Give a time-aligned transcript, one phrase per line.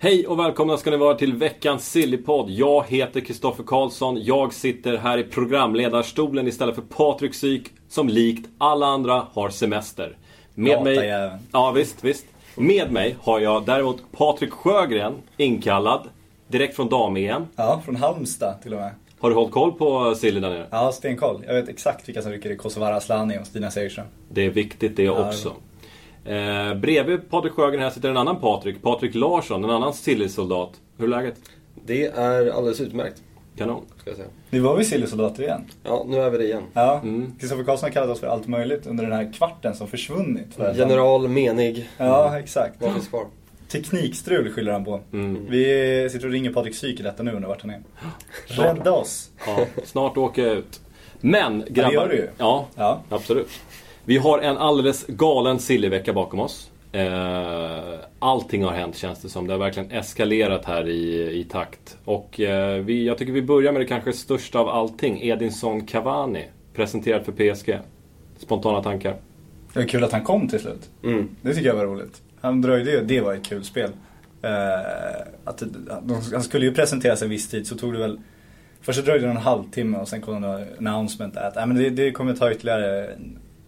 [0.00, 2.50] Hej och välkomna ska ni vara till veckans Sillypodd.
[2.50, 4.22] Jag heter Kristoffer Karlsson.
[4.22, 10.16] Jag sitter här i programledarstolen istället för Patrik Syk som likt alla andra har semester.
[10.54, 10.94] Med mig...
[10.94, 11.38] Datajäveln.
[11.52, 12.26] Ja visst, visst.
[12.56, 16.08] Med mig har jag däremot Patrik Sjögren inkallad
[16.48, 17.46] direkt från dam-EM.
[17.56, 18.90] Ja, från Halmstad till och med.
[19.20, 20.66] Har du hållit koll på Silly där nere?
[20.70, 21.44] Ja, stenkoll.
[21.46, 24.06] Jag vet exakt vilka som rycker i Kosovare Asllani och Stina Segerström.
[24.30, 25.52] Det är viktigt det också.
[26.28, 30.70] Eh, bredvid Patrik Sjögren här sitter en annan Patrik, Patrik Larsson, en annan Silly-soldat.
[30.98, 31.34] Hur är läget?
[31.86, 33.22] Det är alldeles utmärkt,
[33.56, 33.84] Kanon.
[34.00, 34.28] ska jag säga.
[34.50, 35.64] Nu var vi Sillysoldater igen.
[35.84, 36.62] Ja, nu är vi det igen.
[36.72, 37.32] Ja, Mm.
[37.40, 40.46] Kristoffer Karlsson har kallat oss för allt möjligt under den här kvarten som försvunnit.
[40.58, 42.82] Han- General, menig, Ja, exakt.
[42.82, 43.24] vad finns kvar?
[43.68, 45.00] Teknikstrul skyller han på.
[45.12, 45.46] Mm.
[45.50, 47.80] Vi sitter och ringer Patrik Syk i detta nu undrar vart han är.
[48.46, 49.30] Rädda oss!
[49.46, 50.80] Ja, snart åker jag ut.
[51.20, 51.92] Men grabbar.
[51.92, 52.28] gör du ju.
[52.38, 53.00] Ja, Ja.
[53.08, 53.48] absolut.
[54.08, 56.70] Vi har en alldeles galen Silly-vecka bakom oss.
[56.92, 59.46] Eh, allting har hänt känns det som.
[59.46, 61.98] Det har verkligen eskalerat här i, i takt.
[62.04, 65.22] Och eh, vi, jag tycker vi börjar med det kanske största av allting.
[65.22, 66.44] Edinson Cavani.
[66.74, 67.78] Presenterad för PSG.
[68.36, 69.16] Spontana tankar.
[69.72, 70.90] Det var kul att han kom till slut.
[71.04, 71.28] Mm.
[71.42, 72.22] Det tycker jag var roligt.
[72.40, 73.90] Han dröjde ju, det var ett kul spel.
[74.42, 74.50] Eh,
[75.44, 75.62] att,
[76.32, 78.20] han skulle ju presenteras en viss tid så tog det väl
[78.80, 81.90] Först dröjde det en halvtimme och sen kom det en announcement att äh, men det,
[81.90, 83.10] det kommer ta ytterligare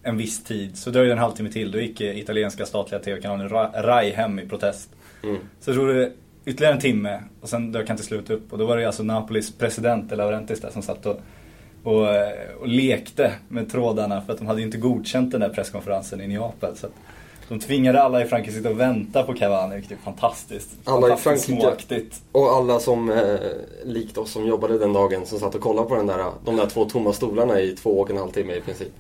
[0.03, 0.77] en, viss tid.
[0.79, 4.39] Så dröjde det en halvtimme till, då gick eh, italienska statliga TV-kanalen Ra- Rai hem
[4.39, 4.91] i protest.
[5.23, 5.37] Mm.
[5.61, 6.13] Så drog det
[6.45, 8.53] ytterligare en timme och sen dök han till slut upp.
[8.53, 11.21] Och då var det alltså Napolis president, De Laurentiis där, som satt och,
[11.85, 15.49] och, eh, och lekte med trådarna för att de hade ju inte godkänt den där
[15.49, 16.77] presskonferensen i Neapel.
[16.77, 16.87] Så
[17.49, 20.71] de tvingade alla i Frankrike att sitta och vänta på Cavani, vilket är fantastiskt.
[20.85, 21.61] Alla i Fantastiskt Frankrike.
[21.63, 22.23] småaktigt.
[22.33, 23.39] Och alla som, eh,
[23.85, 26.67] likt oss som jobbade den dagen, som satt och kollade på den där, de där
[26.67, 28.93] två tomma stolarna i två och en halv timme i princip.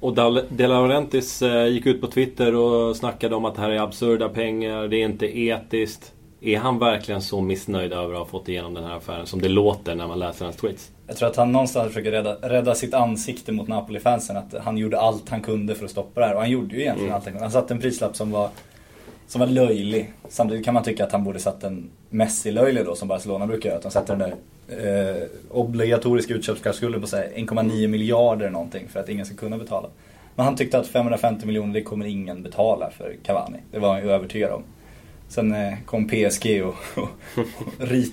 [0.00, 3.78] Och De Laurentiis eh, gick ut på Twitter och snackade om att det här är
[3.78, 6.12] absurda pengar, det är inte etiskt.
[6.42, 9.48] Är han verkligen så missnöjd över att ha fått igenom den här affären som det
[9.48, 10.90] låter när man läser hans tweets?
[11.06, 14.36] Jag tror att han någonstans försöker rädda, rädda sitt ansikte mot Napoli-fansen.
[14.36, 16.34] Att han gjorde allt han kunde för att stoppa det här.
[16.34, 17.16] Och han gjorde ju egentligen Mm.
[17.16, 17.44] allt han kunde.
[17.44, 18.48] Han satte en prislapp som var,
[19.30, 20.12] som var löjlig.
[20.28, 23.76] Samtidigt kan man tycka att han borde satt en Messi-löjlig då, som Barcelona brukar göra.
[23.76, 29.08] Att de sätter den där eh, obligatoriska utköpsklausulen på 1,9 miljarder eller någonting för att
[29.08, 29.88] ingen ska kunna betala.
[30.34, 33.58] Men han tyckte att 550 miljoner, det kommer ingen betala för Cavani.
[33.70, 34.62] Det var han ju övertygad om.
[35.28, 37.08] Sen eh, kom PSG och, och,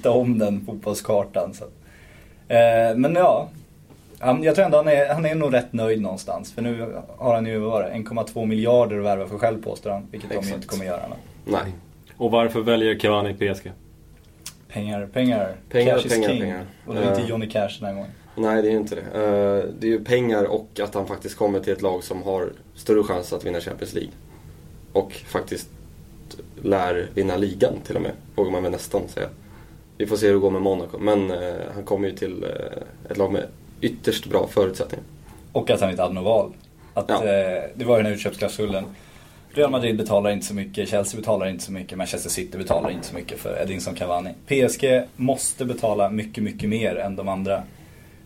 [0.06, 1.54] och om den fotbollskartan.
[1.54, 1.64] Så.
[2.54, 3.50] Eh, men ja,
[4.20, 6.54] han, jag tror ändå han är, han är nog rätt nöjd någonstans.
[6.54, 9.92] För nu har han ju, vad var det, 1,2 miljarder att värva för själv påstår
[9.92, 10.08] han.
[10.12, 10.56] Vilket de ju Exakt.
[10.56, 11.02] inte kommer göra.
[11.46, 11.74] Nej.
[12.18, 13.72] Och varför väljer Cavani PSG?
[14.68, 15.56] Pengar, pengar.
[15.70, 16.42] Pengar, cash is pengar, king.
[16.42, 16.66] pengar.
[16.86, 17.30] Och det är inte Eh.
[17.30, 18.12] Johnny Cash den här gången.
[18.36, 19.02] Nej, det är ju inte det.
[19.02, 22.50] Eh, det är ju pengar och att han faktiskt kommer till ett lag som har
[22.76, 24.12] större chans att vinna Champions League.
[24.94, 25.70] Och faktiskt
[26.62, 29.28] lär vinna ligan till och med, vågar man väl nästan säga.
[29.98, 32.46] Vi får se hur det går med Monaco, men eh, han kommer ju till
[33.10, 33.46] ett lag med
[33.82, 35.06] ytterst bra förutsättningar.
[35.52, 36.52] Och att han inte hade något val.
[36.94, 37.16] Att, Ja.
[37.24, 38.84] eh, det var ju den här utköpsklausulen.
[39.54, 43.08] Real Madrid betalar inte så mycket, Chelsea betalar inte så mycket, Manchester City betalar inte
[43.08, 44.30] så mycket för Edinson Cavani.
[44.48, 47.64] PSG måste betala mycket, mycket mer än de andra.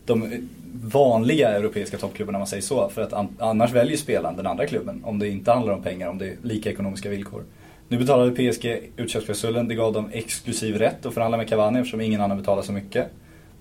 [0.06, 0.48] De
[0.84, 2.90] vanliga europeiska toppklubbarna om man säger så.
[2.90, 5.02] För att an- annars väljer spelaren den andra klubben.
[5.06, 7.44] Om det inte handlar om pengar, om det är lika ekonomiska villkor.
[7.88, 12.22] Nu betalade PSG utköpsklausulen, det gav dem exklusiv rätt att förhandla med Cavani eftersom ingen
[12.22, 13.08] annan betalar så mycket.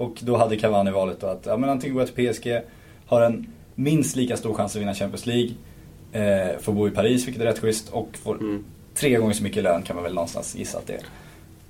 [0.01, 2.61] Och då hade Cavani valet då att ja, men antingen gå till PSG,
[3.07, 5.51] har en minst lika stor chans att vinna Champions League,
[6.13, 8.65] eh, får bo i Paris vilket är rätt schysst och får Mm.
[8.95, 11.03] tre gånger så mycket lön kan man väl någonstans gissa att det är.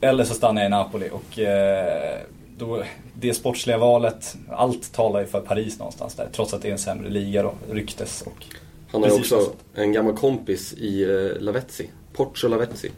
[0.09, 2.19] Eller så stannar jag i Napoli och eh,
[2.59, 2.83] då,
[3.15, 6.29] det sportsliga valet, allt talar ju för Paris någonstans där.
[6.33, 8.45] Trots att det är en sämre liga då, ryktes och
[8.93, 9.51] Han har ju också så.
[9.81, 12.91] en gammal kompis i eh, Lavezzi, Porto Lavezzi,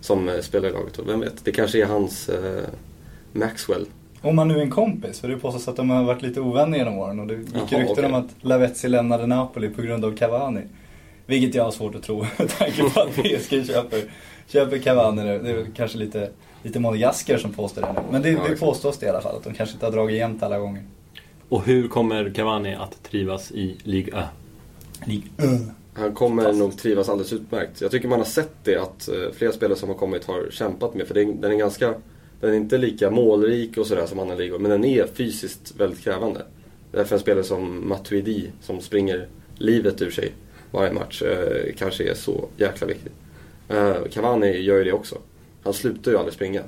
[0.00, 0.98] som eh, spelar i laget.
[0.98, 2.64] Och vem vet, det kanske är hans eh,
[3.32, 3.86] Maxwell.
[4.22, 6.78] Om man nu är en kompis, för det påstås att de har varit lite ovänner
[6.78, 8.14] genom åren och det gick Jaha, rykten om okej.
[8.14, 10.60] att Lavezzi lämnade Napoli på grund av Cavani.
[11.26, 14.02] Vilket jag har svårt att tro med tanke på att PSG köper,
[14.46, 15.38] köper Cavani nu.
[15.38, 16.30] Det är väl kanske lite,
[16.62, 18.00] lite monegasker som påstår det nu.
[18.10, 20.42] Men det, det påstås det i alla fall, att de kanske inte har dragit jämnt
[20.42, 20.82] alla gånger.
[21.48, 24.24] Och hur kommer Cavani att trivas i Ligue 1?
[25.04, 25.28] Ligue
[25.94, 27.80] Han kommer nog trivas alldeles utmärkt.
[27.80, 30.94] Jag tycker man har sett det att eh, flera spelare som har kommit har kämpat
[30.94, 31.06] med.
[31.06, 31.94] För det är, den är ganska,
[32.40, 34.58] den är inte lika målrik och sådär som andra ligor.
[34.58, 36.42] Men den är fysiskt väldigt krävande.
[36.92, 40.32] Därför en spelare som Matuidi som springer livet ur sig
[40.70, 43.12] varje match eh, kanske är så jäkla viktig.
[43.68, 45.18] Eh, Cavani gör ju det också.
[45.62, 46.62] Han slutar ju aldrig springa.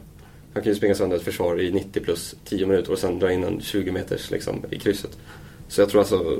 [0.54, 3.32] Han kan ju springa sönder ett försvar i 90 plus 10 minuter och sen dra
[3.32, 5.18] in en 20 meters liksom, i krysset.
[5.68, 6.38] Så jag tror alltså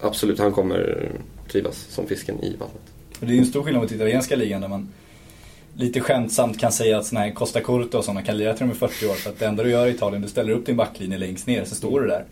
[0.00, 1.10] absolut han kommer
[1.48, 2.82] trivas som fisken i vattnet.
[3.20, 4.88] Det är ju en stor skillnad mot italienska ligan där man
[5.76, 8.70] lite skämtsamt kan säga att såna här Costa Curta och sådana kan lira till de
[8.72, 9.14] är 40 år.
[9.14, 11.64] För att det enda du gör i Italien, du ställer upp din backlinje längst ner
[11.64, 12.24] så står du där.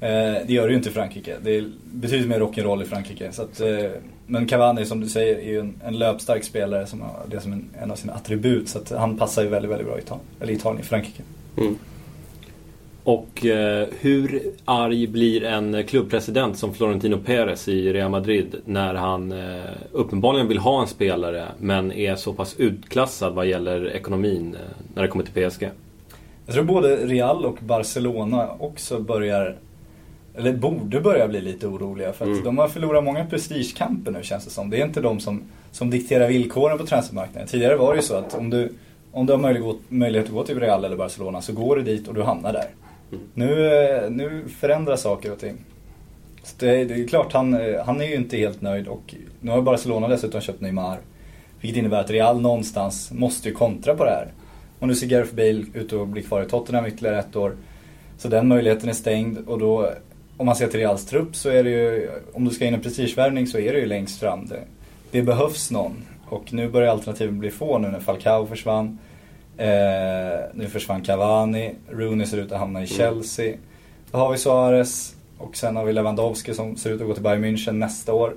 [0.00, 1.36] Eh, det gör du ju inte i Frankrike.
[1.42, 3.32] Det är betydligt mer rock'n'roll i Frankrike.
[3.32, 3.90] Så att, eh,
[4.26, 7.52] men Cavani som du säger är ju en, en löpstark spelare som har det som
[7.52, 8.68] en, en av sina attribut.
[8.68, 11.22] Så att han passar ju väldigt, väldigt bra i Italien, eller Italien, i Frankrike.
[11.56, 11.78] Mm.
[13.06, 19.32] Och eh, hur arg blir en klubbpresident som Florentino Perez i Real Madrid när han
[19.32, 19.60] eh,
[19.92, 24.60] uppenbarligen vill ha en spelare men är så pass utklassad vad gäller ekonomin eh,
[24.94, 25.68] när det kommer till PSG?
[26.46, 29.56] Jag tror både Real och Barcelona också börjar,
[30.34, 32.12] eller borde börja bli lite oroliga.
[32.12, 32.44] För att Mm.
[32.44, 34.70] de har förlorat många prestigekamper nu känns det som.
[34.70, 37.48] Det är inte de som, som dikterar villkoren på transfermarknaden.
[37.48, 38.72] Tidigare var det ju så att om du,
[39.12, 42.08] om du har möjlighet, möjlighet att gå till Real eller Barcelona så går du dit
[42.08, 42.66] och du hamnar där.
[43.12, 43.24] Mm.
[43.34, 45.56] Nu, eh, nu förändras saker och ting.
[46.42, 49.50] Så det, det är klart, han, eh, han är ju inte helt nöjd och nu
[49.50, 50.98] har Barcelona dessutom köpt Neymar.
[51.60, 54.28] Vilket innebär att Real någonstans måste ju kontra på det här.
[54.78, 57.56] Och nu ser Gareth Bale ut att bli kvar i Tottenham ytterligare ett år.
[58.18, 59.90] Så den möjligheten är stängd och då,
[60.36, 62.80] om man ser till Reals trupp så är det ju, om du ska in en
[62.80, 64.46] prestigevärvning så är det ju längst fram.
[64.46, 64.60] Det,
[65.10, 66.04] det behövs någon.
[66.28, 68.98] Och nu börjar alternativen bli få nu när Falcao försvann.
[69.58, 73.56] Eh, nu försvann Cavani, Rooney ser ut att hamna i Chelsea.
[74.10, 77.22] Då har vi Suarez och sen har vi Lewandowski som ser ut att gå till
[77.22, 78.34] Bayern München nästa år.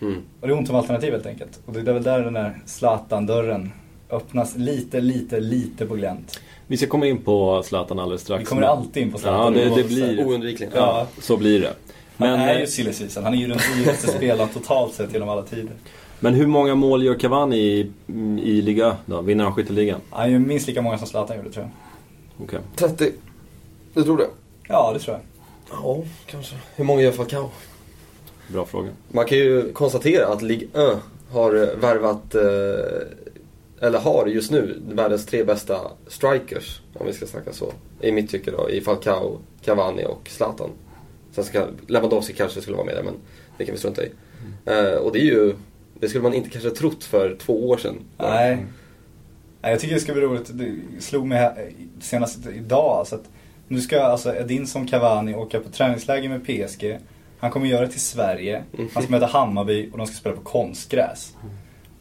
[0.00, 0.22] Mm.
[0.40, 1.60] Och det är ont om alternativ helt enkelt.
[1.66, 3.72] Och det är väl där den där Zlatan-dörren
[4.10, 6.40] öppnas lite, lite, lite på glänt.
[6.66, 8.40] Vi ska komma in på Zlatan alldeles strax.
[8.40, 9.56] Vi kommer alltid in på Zlatan.
[9.56, 10.72] Ja, det, det blir Oundvikligen.
[10.76, 11.06] Ja.
[11.20, 11.72] Så blir det.
[12.16, 13.24] Han Men, är eh, ju silly season.
[13.24, 15.72] Han är ju den dyraste spelaren totalt sett genom alla tider.
[16.20, 17.92] Men hur många mål gör Cavani i,
[18.42, 19.20] i Liga då?
[19.20, 20.00] Vinner han skytteligan?
[20.10, 22.44] Han gör minst lika många som Zlatan gjorde tror jag.
[22.44, 22.60] Okej.
[22.76, 23.12] 30.
[23.94, 24.26] Du tror det?
[24.68, 25.22] Ja, det tror jag.
[25.82, 26.56] Ja, kanske.
[26.76, 27.50] Hur många gör Falcao?
[28.48, 28.88] Bra fråga.
[29.08, 30.98] Man kan ju konstatera att Ligue 1
[31.30, 32.42] har eh, värvat, eh,
[33.86, 36.80] eller har just nu, världens tre bästa strikers.
[36.94, 37.72] Om vi ska snacka så.
[38.00, 40.70] I mitt tycke då, i Falcao, Cavani och Zlatan.
[41.32, 43.14] Sen ska Lewandowski kanske skulle vara med där, men
[43.58, 44.10] det kan vi strunta i.
[44.64, 45.54] Eh, och det är ju,
[46.00, 47.98] det skulle man inte kanske trott för två år sedan.
[48.16, 48.66] Nej.
[49.62, 50.50] Nej, jag tycker det ska bli roligt.
[50.52, 51.70] Det slog mig här,
[52.00, 53.30] senast idag alltså att
[53.68, 56.98] nu ska alltså Edinson Cavani åka på träningsläger med PSG.
[57.38, 58.62] Han kommer göra det till Sverige.
[58.94, 61.32] Han ska möta Hammarby och de ska spela på konstgräs.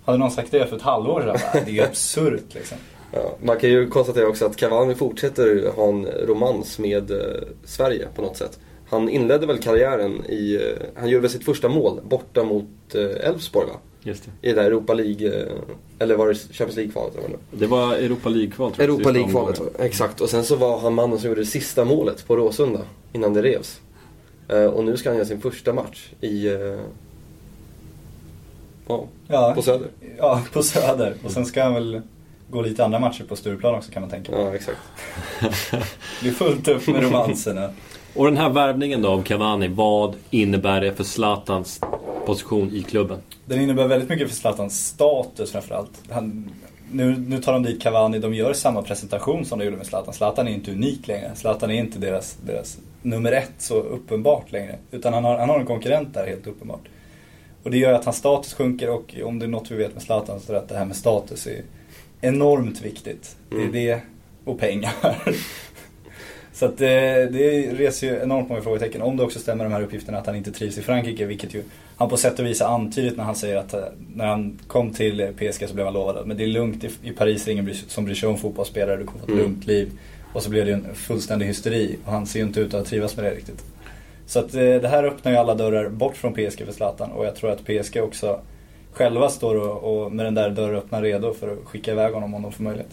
[0.06, 1.38] Hade någon sagt det för ett halvår sedan?
[1.54, 2.78] bara, Det är ju absurt liksom.
[3.12, 7.18] Ja, man kan ju konstatera också att Cavani fortsätter ha en romans med eh,
[7.66, 8.60] Sverige på något sätt.
[8.90, 13.30] Han inledde väl karriären i, eh, han gjorde väl sitt första mål borta mot eh,
[13.30, 13.74] Elfsborg va?
[14.04, 14.48] Just det.
[14.48, 15.54] I det där Europa League, eh,
[16.00, 17.16] eller var det Champions League-kvalet?
[17.52, 17.96] det var?
[17.96, 18.96] Europa League-kval tror jag.
[18.96, 20.22] Europa League-kvalet, exakt.
[20.22, 22.82] Och sen så var han mannen som gjorde det sista målet på Råsunda
[23.14, 23.82] innan det revs.
[24.48, 26.80] Eh, och nu ska han göra sin första match i, eh,
[28.88, 29.88] ja, Ja, på Söder.
[30.18, 31.16] ja, på Söder.
[31.24, 32.02] Och sen ska han väl
[32.50, 34.32] gå lite andra matcher på Stureplan också kan man tänka.
[34.32, 34.80] Ja, exakt.
[36.22, 37.70] Det är fullt upp med romanserna.
[38.20, 41.82] Och den här värvningen då av Cavani, vad innebär det för Zlatans
[42.26, 43.20] position i klubben?
[43.46, 45.92] Den innebär väldigt mycket för Zlatans status framförallt.
[46.10, 46.52] Han,
[46.92, 50.14] nu, nu tar de dit Cavani, de gör samma presentation som de gjorde med Zlatan.
[50.14, 51.32] Zlatan är inte unik längre.
[51.36, 54.76] Zlatan är inte deras, deras nummer ett så uppenbart längre.
[54.92, 56.88] Utan han har, han har en konkurrent där helt uppenbart.
[57.64, 60.04] Och det gör att hans status sjunker och om det är något vi vet med
[60.04, 61.62] Zlatan så är det att det här med status är
[62.22, 63.36] enormt viktigt.
[63.52, 63.72] Mm.
[63.72, 64.02] Det är det
[64.46, 64.94] och pengar.
[66.60, 69.02] Så att det, det reser ju enormt många frågetecken.
[69.02, 71.64] Om det också stämmer de här uppgifterna att han inte trivs i Frankrike, vilket ju
[71.98, 73.80] han på sätt och vis antydit när han säger att eh,
[74.16, 77.12] när han kom till PSG så blev han lovad att men det är lugnt i,
[77.12, 79.44] Paris, är ingen som bryr sig om fotbollsspelare, du kommer få ett Mm.
[79.44, 79.92] lugnt liv.
[80.34, 82.86] Och så blev det ju en fullständig hysteri och han ser ju inte ut att
[82.86, 83.64] trivas med det riktigt.
[84.26, 87.26] Så att eh, det här öppnar ju alla dörrar bort från PSG för Zlatan och
[87.26, 88.40] jag tror att PSG också
[88.92, 92.42] själva står och, och med den där dörröppnaren redo för att skicka iväg honom om
[92.42, 92.92] de får möjlighet.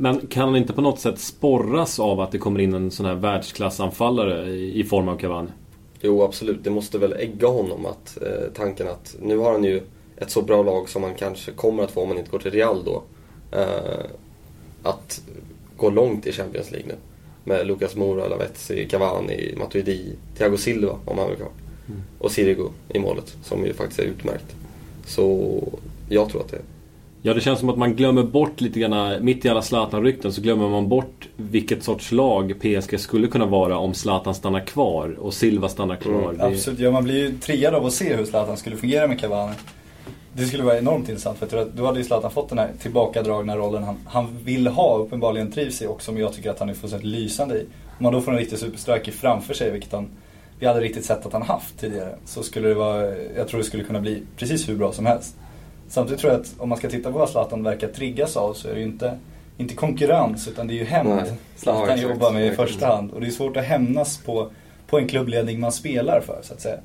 [0.00, 3.06] Men kan han inte på något sätt sporras av att det kommer in en sån
[3.06, 5.50] här världsklassanfallare i, form av Cavani?
[6.00, 6.64] Jo, absolut.
[6.64, 9.82] Det måste väl ägga honom att eh, tanken att nu har han ju
[10.16, 12.50] ett så bra lag som han kanske kommer att få om han inte går till
[12.50, 13.02] Real då.
[13.58, 14.04] Eh,
[14.82, 15.22] att
[15.76, 16.94] gå långt i Champions League nu.
[17.44, 21.50] Med Lucas Moura, Lavezzi, Cavani, Matuidi, Thiago Silva om han vill kvar.
[22.18, 24.56] Och Sirigu i målet, som ju faktiskt är utmärkt.
[25.06, 25.62] Så
[26.08, 26.62] jag tror att det
[27.22, 30.40] Ja, det känns som att man glömmer bort lite grann, mitt i alla Zlatan-rykten så
[30.40, 35.34] glömmer man bort vilket sorts lag PSG skulle kunna vara om Zlatan stannar kvar och
[35.34, 36.32] Silva stannar kvar.
[36.34, 39.20] Mm, Absolut, ja man blir ju triad av att se hur Zlatan skulle fungera med
[39.20, 39.54] Cavani.
[40.32, 43.82] Det skulle vara enormt intressant för då hade ju Zlatan fått den här tillbakadragna rollen
[43.82, 47.08] han, han vill ha, uppenbarligen trivs i och som jag tycker att han är fullständigt
[47.08, 47.66] lysande i.
[47.98, 50.08] Om man då får en riktig superstriker framför sig, vilket han,
[50.58, 53.66] vi aldrig riktigt sett att han haft tidigare, så skulle det vara, jag tror det
[53.66, 55.36] skulle kunna bli precis hur bra som helst.
[55.88, 58.68] Samtidigt tror jag att om man ska titta på vad Zlatan verkar triggas av så
[58.68, 59.18] är det ju inte,
[59.56, 61.36] inte konkurrens utan det är ju hämnd exakt.
[62.02, 63.10] jobbar med i första hand.
[63.10, 64.50] Och det är svårt att hämnas på,
[64.86, 66.78] på en klubbledning man spelar för så att säga.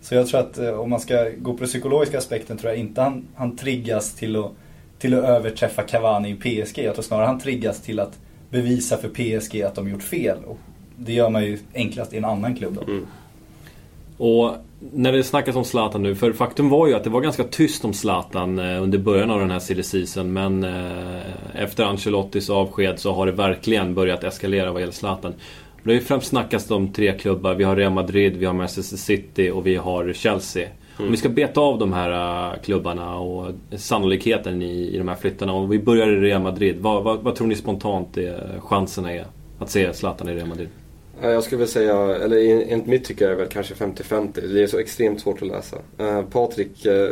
[0.00, 2.80] Så jag tror att eh, om man ska gå på den psykologiska aspekten tror jag
[2.80, 4.50] inte han, han triggas till att,
[4.98, 6.78] till att överträffa Cavani i PSG.
[6.78, 8.18] Jag tror snarare han triggas till att
[8.50, 10.38] bevisa för PSG att de gjort fel.
[10.46, 10.58] Och
[10.96, 12.82] det gör man ju enklast i en annan klubb då.
[12.82, 13.06] Mm.
[14.18, 14.54] Och
[14.92, 17.84] när det snackas om Zlatan nu, för faktum var ju att det var ganska tyst
[17.84, 22.98] om Zlatan eh, under början av den här silly season men eh, efter Ancelottis avsked
[22.98, 25.34] så har det verkligen börjat eskalera vad gäller Zlatan.
[25.82, 27.54] Det har ju främst snackats om tre klubbar.
[27.54, 30.68] Vi har Real Madrid, vi har Manchester City och vi har Chelsea.
[30.98, 35.16] Om vi ska beta av de här eh, klubbarna och sannolikheten i, i de här
[35.16, 35.52] flyttarna.
[35.52, 39.26] Om vi börjar i Real Madrid, vad, vad, vad tror ni spontant är, chanserna är
[39.58, 40.68] att se Zlatan i Real Madrid?
[41.22, 44.40] Ja, Jag skulle väl säga, eller en- enligt mitt tycke är det väl kanske 50-50.
[44.54, 45.76] Det är så extremt svårt att läsa.
[45.98, 47.10] Eh, Patrik, eh,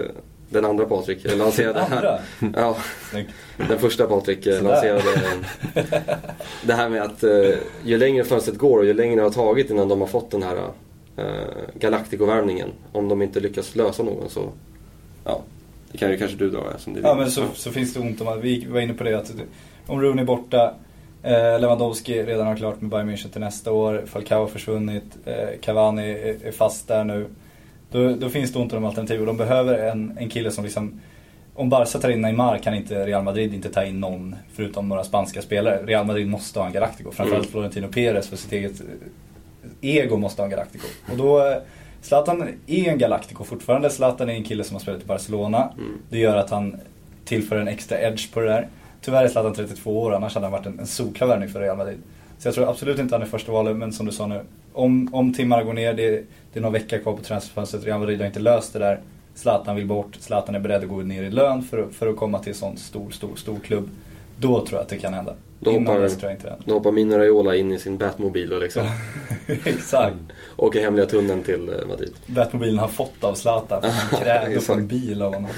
[0.51, 2.19] den andra Patrik, eh, lanserade Andra?
[2.61, 2.77] Ja,
[3.11, 3.31] Snyggt.
[3.69, 5.03] den första Patrik eh, lanserade
[5.75, 5.85] eh,
[6.67, 7.51] det här med att eh,
[7.85, 10.43] ju längre fönstret går och ju längre det har tagit innan de har fått den
[10.43, 10.57] här
[11.17, 11.25] eh,
[11.75, 12.69] Galactico-värvningen.
[12.93, 14.49] Om de inte lyckas lösa någon så,
[15.25, 15.43] ja,
[15.93, 18.21] det kan ju kanske du dra som det Ja men så, så finns det ont
[18.21, 19.33] om vi var inne på det att
[19.87, 20.75] om Rooney är borta,
[21.27, 25.61] eh, Lewandowski redan har klart med Bayern München till nästa år, Falcao har försvunnit, eh,
[25.61, 27.27] Cavani är, är fast där nu.
[27.91, 31.01] Då, då finns det ont om alternativ och de behöver en, en kille som liksom
[31.57, 35.05] om Barca tar in Neymar kan inte Real Madrid inte ta in någon förutom några
[35.05, 35.83] spanska spelare.
[35.87, 37.11] Real Madrid måste ha en Galactico.
[37.13, 37.53] Framförallt Mm.
[37.53, 38.87] Florentino Perez för sitt eget eh,
[39.81, 40.87] ego måste ha en Galactico.
[41.11, 41.61] Och då,
[42.03, 43.91] Zlatan är en Galactico fortfarande.
[43.91, 45.73] Zlatan är en kille som har spelat i Barcelona.
[45.79, 45.99] Mm.
[46.11, 46.77] Det gör att han
[47.25, 48.69] tillför en extra edge på det där.
[49.07, 51.77] Tyvärr är Zlatan 32 år, annars hade han varit en, en solklar värvning för Real
[51.77, 51.99] Madrid.
[52.39, 54.41] Så jag tror absolut inte han är första valet, men som du sa nu.
[54.73, 56.11] Om, om timmarna går ner, det,
[56.53, 59.01] det är någon vecka kvar på transferfönstret, Real Madrid har inte löst det där.
[59.35, 62.17] Zlatan vill bort, Zlatan är beredd att gå ner i lön för, att- för att
[62.17, 63.89] komma till en sån stor, stor, stor klubb.
[64.39, 65.35] Då tror jag att det kan hända.
[65.61, 66.57] Då hoppar- dess tror jag inte det.
[66.65, 68.83] Då hoppar Mino Raiola in i sin Batmobil och liksom
[69.65, 70.17] Exakt.
[70.57, 72.13] åker hemliga tunneln till eh, Madrid.
[72.27, 73.83] Batmobilen har fått av Zlatan.
[74.23, 75.51] Krävde på en bil av honom.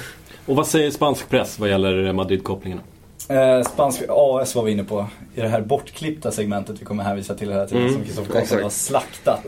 [0.47, 2.83] Och vad säger spansk press vad gäller Madrid-kopplingarna?
[3.28, 7.35] Eh, spansk AS var vi inne på i det här bortklippta segmentet vi kommer hänvisa
[7.35, 9.44] till hela tiden Mm, som Kristoffer Karlsson har slaktat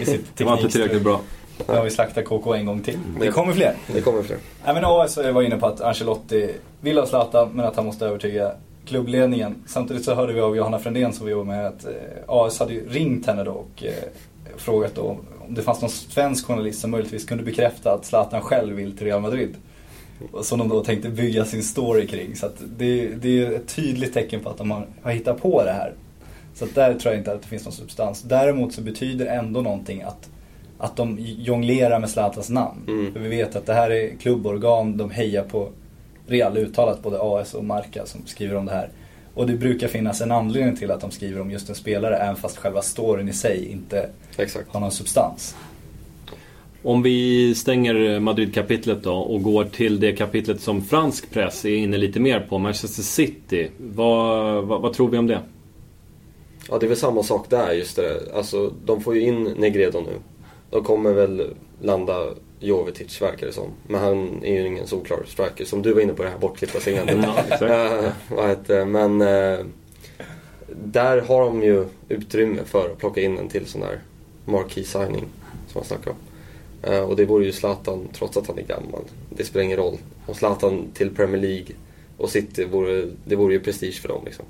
[0.00, 1.20] i sitt Det var inte tillräckligt bra.
[1.68, 2.98] Nu har vi slaktat KK en gång till.
[3.20, 3.74] Det kommer fler.
[3.86, 4.38] Det kommer fler.
[4.64, 6.50] Men AS var inne på att Ancelotti
[6.80, 8.52] vill ha Zlatan men att han måste övertyga
[8.86, 9.54] klubbledningen.
[9.66, 11.90] Samtidigt så hörde vi av Johanna Frändén som vi jobbar med att eh,
[12.26, 13.92] AS hade ringt henne då och eh,
[14.56, 15.02] frågat då
[15.48, 19.06] om det fanns någon svensk journalist som möjligtvis kunde bekräfta att Zlatan själv vill till
[19.06, 19.54] Real Madrid.
[20.42, 22.36] Som de då tänkte bygga sin story kring.
[22.36, 25.72] Så det, det är ett tydligt tecken på att de har, har hittat på det
[25.72, 25.92] här.
[26.54, 28.22] Så där tror jag inte att det finns någon substans.
[28.22, 30.30] Däremot så betyder ändå någonting att,
[30.78, 32.80] att de jonglerar med Zlatans namn.
[32.88, 33.12] Mm.
[33.12, 35.68] För vi vet att det här är klubborgan, de hejar på
[36.26, 38.88] Real uttalat, både AS och Marca som skriver om det här.
[39.34, 42.36] Och det brukar finnas en anledning till att de skriver om just en spelare även
[42.36, 44.68] fast själva storyn i sig inte Exakt.
[44.68, 45.56] har någon substans.
[46.84, 51.96] Om vi stänger Madrid-kapitlet då och går till det kapitlet som fransk press är inne
[51.96, 53.70] lite mer på, Manchester City.
[53.78, 55.40] Vad, vad, vad tror vi om det?
[56.68, 58.32] Ja, det är väl samma sak där just det.
[58.34, 60.12] Alltså, de får ju in Negredo nu.
[60.70, 62.26] De kommer väl landa
[62.60, 63.70] Jovetic verkar det som.
[63.86, 65.64] Men han är ju ingen solklar striker.
[65.64, 67.26] Som du var inne på det här bortklippta segmentet.
[67.60, 68.74] Ja.
[68.74, 68.86] Eh?
[68.86, 69.66] Men eh,
[70.68, 73.98] där har de ju utrymme för att plocka in en till sån där
[74.44, 75.24] marquee signing
[75.68, 76.16] som man snackar om.
[76.86, 79.02] Eh, och det vore ju Zlatan, trots att han är gammal.
[79.30, 79.96] Det spelar ingen roll.
[80.26, 81.66] Om Zlatan till Premier League
[82.16, 84.44] och City, vore, det vore ju prestige för dem liksom.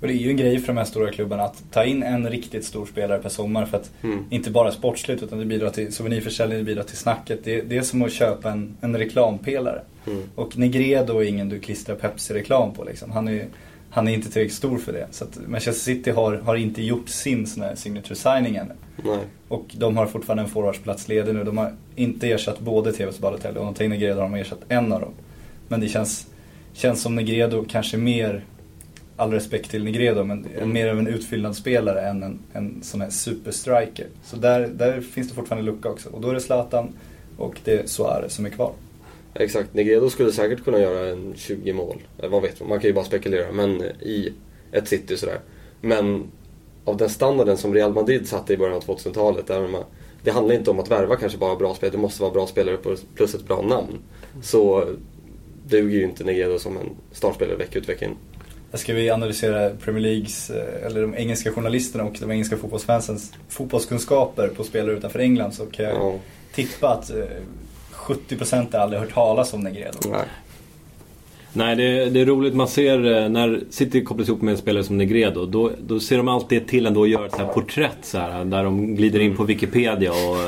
[0.00, 2.30] Och det är ju en grej för de här stora klubbarna att ta in en
[2.30, 4.24] riktigt stor spelare per sommar för att Mm.
[4.30, 7.44] inte bara sportsligt utan det bidrar till souvenirförsäljning, det bidrar till snacket.
[7.44, 9.82] Det, det är som att köpa en, en reklampelare.
[10.06, 10.22] Mm.
[10.34, 13.10] Och Negredo är ingen du klistrar Pepsi-reklam på liksom.
[13.10, 13.46] Han är,
[13.94, 15.06] han är inte tillräckligt stor för det.
[15.10, 18.72] Så Manchester City har, har inte gjort sin sån här signature signing än.
[19.04, 19.18] Nej.
[19.48, 21.44] Och de har fortfarande en forwardsplats ledig nu.
[21.44, 23.58] De har inte ersatt både Tevez och Balotelli.
[23.58, 25.12] Och in Negredo har de ersatt en av dem.
[25.68, 26.26] Men det känns,
[26.72, 28.44] känns som Negredo kanske mer,
[29.16, 30.72] all respekt till Negredo, men Mm.
[30.72, 34.06] mer av en utfyllnadsspelare än en, en sån här superstriker.
[34.24, 36.08] Så där, där finns det fortfarande lucka också.
[36.08, 36.88] Och då är det Zlatan
[37.36, 38.72] och det är Suarez som är kvar.
[39.34, 42.02] Exakt, Negredo skulle säkert kunna göra en 20 mål.
[42.18, 43.52] Eh, Vad vet man, man kan ju bara spekulera.
[43.52, 44.32] Men i
[44.72, 45.40] ett city sådär.
[45.80, 46.24] Men
[46.84, 49.46] av den standarden som Real Madrid satte i början av 2000-talet.
[49.46, 49.84] Där man,
[50.22, 51.96] det handlar inte om att värva kanske bara bra spelare.
[51.96, 52.76] Det måste vara bra spelare
[53.14, 53.98] plus ett bra namn.
[54.42, 54.84] Så
[55.66, 58.16] duger ju inte Negredo som en startspelare vecka ut vecka in.
[58.72, 64.48] Ska vi analysera Premier Leagues, eh, eller de engelska journalisterna och de engelska fotbollsfansens fotbollskunskaper
[64.48, 66.18] på spelare utanför England så kan jag Ja,
[66.54, 67.16] tippa att eh,
[68.04, 69.98] 70% har aldrig hört talas om Negredo.
[70.10, 70.20] nej.
[71.56, 72.54] Nej, det, det är roligt.
[72.54, 75.46] Man ser eh, när City kopplas ihop med en spelare som Negredo.
[75.46, 78.44] Då, då ser de alltid till ändå att göra ett så här porträtt så här,
[78.44, 80.40] där de glider in på Wikipedia och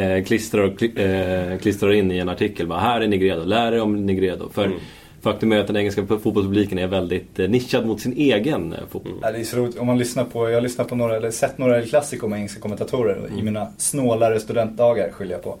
[0.00, 2.66] eh, klistrar, och, eh, klistrar in i en artikel.
[2.66, 4.48] Bara, här är Negredo, lär er om Negredo.
[4.52, 4.78] För Mm.
[5.22, 9.12] faktum är att den engelska fotbollspubliken är väldigt nischad mot sin egen fotboll.
[9.22, 9.78] Ja, det är så roligt.
[9.78, 12.36] Om man lyssnar på, jag har lyssnat på några, eller sett några El Clasico med
[12.36, 13.38] engelska kommentatorer Mm.
[13.38, 15.56] i mina snålare studentdagar skyller jag på.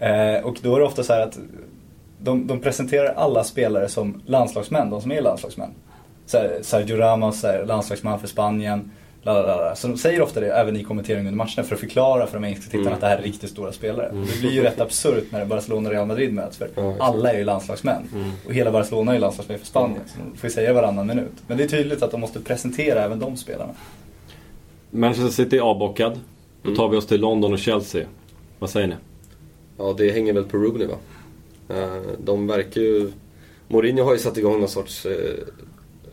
[0.00, 1.38] Eh, och då är det ofta så här att
[2.18, 5.70] de, de presenterar alla spelare som landslagsmän, de som är landslagsmän.
[6.32, 8.90] Här, Sergio Ramos, här, landslagsman för Spanien.
[9.22, 9.74] La, la, la, la.
[9.74, 12.44] Så de säger ofta det även i kommenteringen under matcherna för att förklara för de
[12.44, 12.94] engelska tittarna Mm.
[12.94, 14.08] att det här är riktigt stora spelare.
[14.12, 17.00] Det blir ju rätt absurt när Barcelona och Real Madrid möts för exakt.
[17.00, 18.02] alla är ju landslagsmän.
[18.46, 20.00] Och hela Barcelona är ju landslagsmän för Spanien.
[20.06, 21.32] Så de får ju säga varannan minut.
[21.46, 23.72] Men det är tydligt att de måste presentera även de spelarna.
[24.90, 26.12] Manchester City är avbockad.
[26.62, 26.76] Då Mm.
[26.76, 28.06] tar vi oss till London och Chelsea.
[28.58, 28.94] Vad säger ni?
[29.80, 30.96] Ja, det hänger väl på Rooney va?
[31.68, 33.12] Eh, de verkar ju...
[33.68, 35.34] Mourinho har ju satt igång någon sorts eh,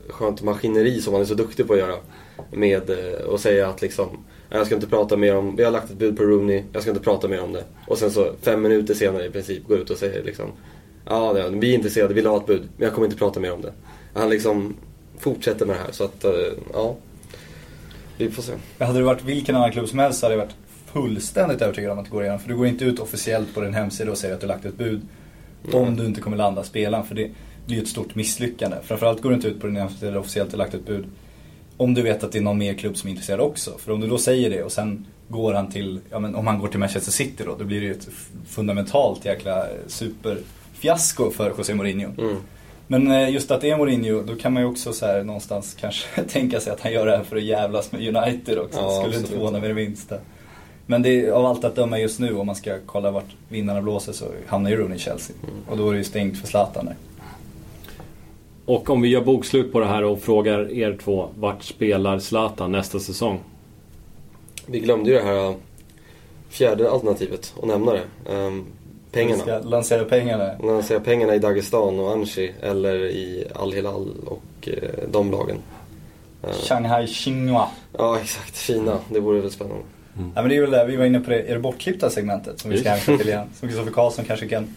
[0.10, 1.96] skönt maskineri som han är så duktig på att göra.
[2.52, 4.08] Med eh, att säga att liksom,
[4.50, 6.92] jag ska inte prata mer om, vi har lagt ett bud på Rooney, jag ska
[6.92, 7.64] inte prata mer om det.
[7.88, 10.52] Och sen så fem minuter senare i princip går ut och säger liksom,
[11.06, 13.54] ja vi är intresserade, vi vill ha ett bud, men jag kommer inte prata mer
[13.54, 13.74] om det.
[14.14, 14.76] Han liksom
[15.20, 16.26] fortsätter med det här så att,
[16.74, 16.96] ja.
[18.18, 18.54] Vi får se.
[18.80, 20.56] Hade det varit vilken annan klubb som helst så hade det varit
[21.02, 22.40] fullständigt övertygad om att det går igenom.
[22.40, 24.78] För du går inte ut officiellt på din hemsida och säger att du lagt ett
[24.78, 25.02] bud.
[25.74, 27.06] Om du inte kommer landa spelaren.
[27.06, 27.32] För det
[27.66, 28.78] blir ju ett stort misslyckande.
[28.84, 31.06] Framförallt går du inte ut på din hemsida och officiellt har lagt ett bud.
[31.78, 33.78] Om du vet att det är någon mer klubb som är intresserad också.
[33.78, 36.60] För om du då säger det och sen går han till, ja men om han
[36.60, 37.56] går till Manchester City då.
[37.60, 38.10] Då blir det ju ett
[38.48, 42.12] fundamentalt jäkla superfiasko för José Mourinho.
[42.18, 42.38] Mm.
[42.88, 46.24] Men eh, just att det är Mourinho, då kan man ju också så någonstans kanske
[46.28, 48.80] tänka sig att han gör det här för att jävlas med United också.
[48.80, 49.28] Ja, skulle inte absolut.
[49.28, 50.16] förvåna mig det minsta.
[50.90, 53.82] Men det är, av allt att döma just nu, om man ska kolla vart vinnarna
[53.82, 55.36] blåser så hamnar ju Rooney i Chelsea.
[55.70, 56.96] Och då är det ju stängt för Zlatan där.
[58.66, 61.30] Och om vi gör bokslut på det här och frågar er två.
[61.40, 63.40] Vart spelar Zlatan nästa säsong?
[64.66, 65.56] Vi glömde ju det här
[66.50, 68.04] fjärde alternativet att nämna det.
[68.34, 68.66] Ehm,
[69.12, 69.42] Vi pengarna.
[69.42, 70.82] ska lansera pengarna.
[70.84, 75.58] Säger pengarna i Dagestan och Anshi eller i Al-Hilal och eh, de lagen.
[76.44, 77.68] Eh, Shanghai Xinhua.
[77.98, 78.58] Ja, exakt.
[78.58, 79.00] Kina.
[79.10, 79.84] Det vore väl spännande.
[80.36, 82.60] Ja men det är väl det, vi var inne på det, är det bortklippta segmentet
[82.60, 83.48] som vi ska hänvisa till igen.
[83.60, 84.68] Som Kristoffer Karlsson kanske kan,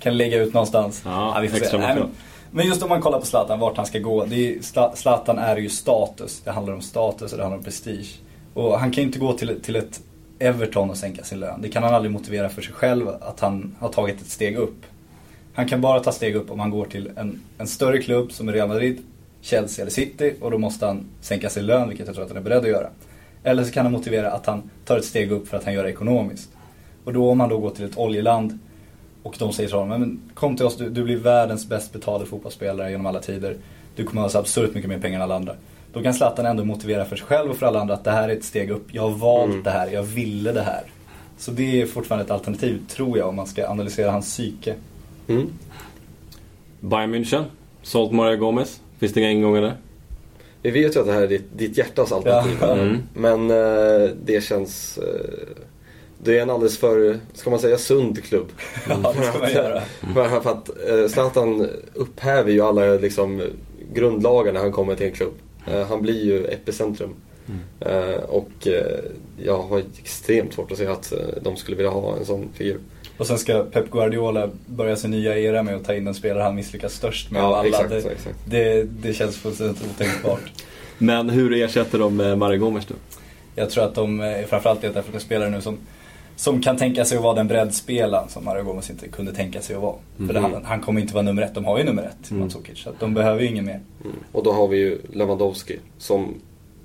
[0.00, 1.02] kan lägga ut någonstans.
[1.04, 1.64] Ja, vi får se.
[1.78, 2.08] Nej, men,
[2.50, 4.24] men just om man kollar på Zlatan, vart han ska gå.
[4.24, 6.40] Det är, Zla- Zlatan är ju status.
[6.44, 8.18] Det handlar om status och det handlar om prestige.
[8.54, 10.00] Och han kan ju inte gå till, till ett
[10.38, 11.62] Everton och sänka sin lön.
[11.62, 14.82] Det kan han aldrig motivera för sig själv att han har tagit ett steg upp.
[15.54, 18.52] Han kan bara ta steg upp om han går till en, en större klubb som
[18.52, 18.98] Real Madrid,
[19.40, 22.38] Chelsea eller City och då måste han sänka sin lön, vilket jag tror att han
[22.38, 22.88] är beredd att göra.
[23.44, 25.84] Eller så kan han motivera att han tar ett steg upp för att han gör
[25.84, 26.50] det ekonomiskt.
[27.04, 28.58] Och då om han då går till ett oljeland
[29.22, 32.26] och de säger till honom, men kom till oss, du, du blir världens bäst betalade
[32.26, 33.56] fotbollsspelare genom alla tider.
[33.96, 35.54] Du kommer ha så absurt mycket mer pengar än alla andra.
[35.92, 38.28] Då kan Zlatan ändå motivera för sig själv och för alla andra att det här
[38.28, 38.86] är ett steg upp.
[38.92, 39.62] Jag har valt Mm.
[39.62, 40.82] det här, jag ville det här.
[41.38, 44.74] Så det är fortfarande ett alternativ, tror jag, om man ska analysera hans psyke.
[45.28, 45.46] Mm.
[46.80, 47.44] Bayern München?
[47.82, 48.80] Sålt Mario Gomez?
[48.98, 49.74] Finns det inga ingångar där?
[50.64, 52.56] Vi vet ju att det här är ditt, ditt hjärtas alternativ.
[52.60, 52.72] Ja.
[52.72, 52.98] Mm.
[53.14, 54.98] Men eh, det känns...
[54.98, 55.48] Eh,
[56.18, 58.46] det är en alldeles för, ska man säga, sund klubb.
[58.88, 59.82] Ja, det ska man göra.
[60.14, 63.42] För för att eh, Zlatan upphäver ju alla liksom,
[63.92, 65.34] grundlagar när han kommer till en klubb.
[65.66, 67.14] Eh, han blir ju epicentrum.
[67.80, 69.04] Eh, och eh,
[69.36, 72.78] jag har extremt svårt att se att eh, de skulle vilja ha en sån figur.
[73.18, 76.42] Och sen ska Pep Guardiola börja sin nya era med att ta in den spelare
[76.42, 77.68] han misslyckas störst med Ja, av alla.
[77.68, 78.36] exakt, det, exakt.
[78.50, 80.40] Det, det känns fullständigt otänkbart.
[80.98, 82.94] Men hur ersätter de eh, Mario Gomez då?
[83.54, 85.78] Jag tror att de eh, framförallt letar efter spelare nu som,
[86.36, 89.76] som kan tänka sig att vara den breddspelaren som Mario Gomez inte kunde tänka sig
[89.76, 89.94] att vara.
[90.16, 90.52] För det, Mhm.
[90.52, 91.54] han, han kommer inte vara nummer ett.
[91.54, 92.40] De har ju nummer ett, Mm.
[92.40, 92.78] Mandzukic.
[92.78, 93.80] Så de behöver ju ingen mer.
[94.04, 94.16] Mm.
[94.32, 96.34] Och då har vi ju Lewandowski som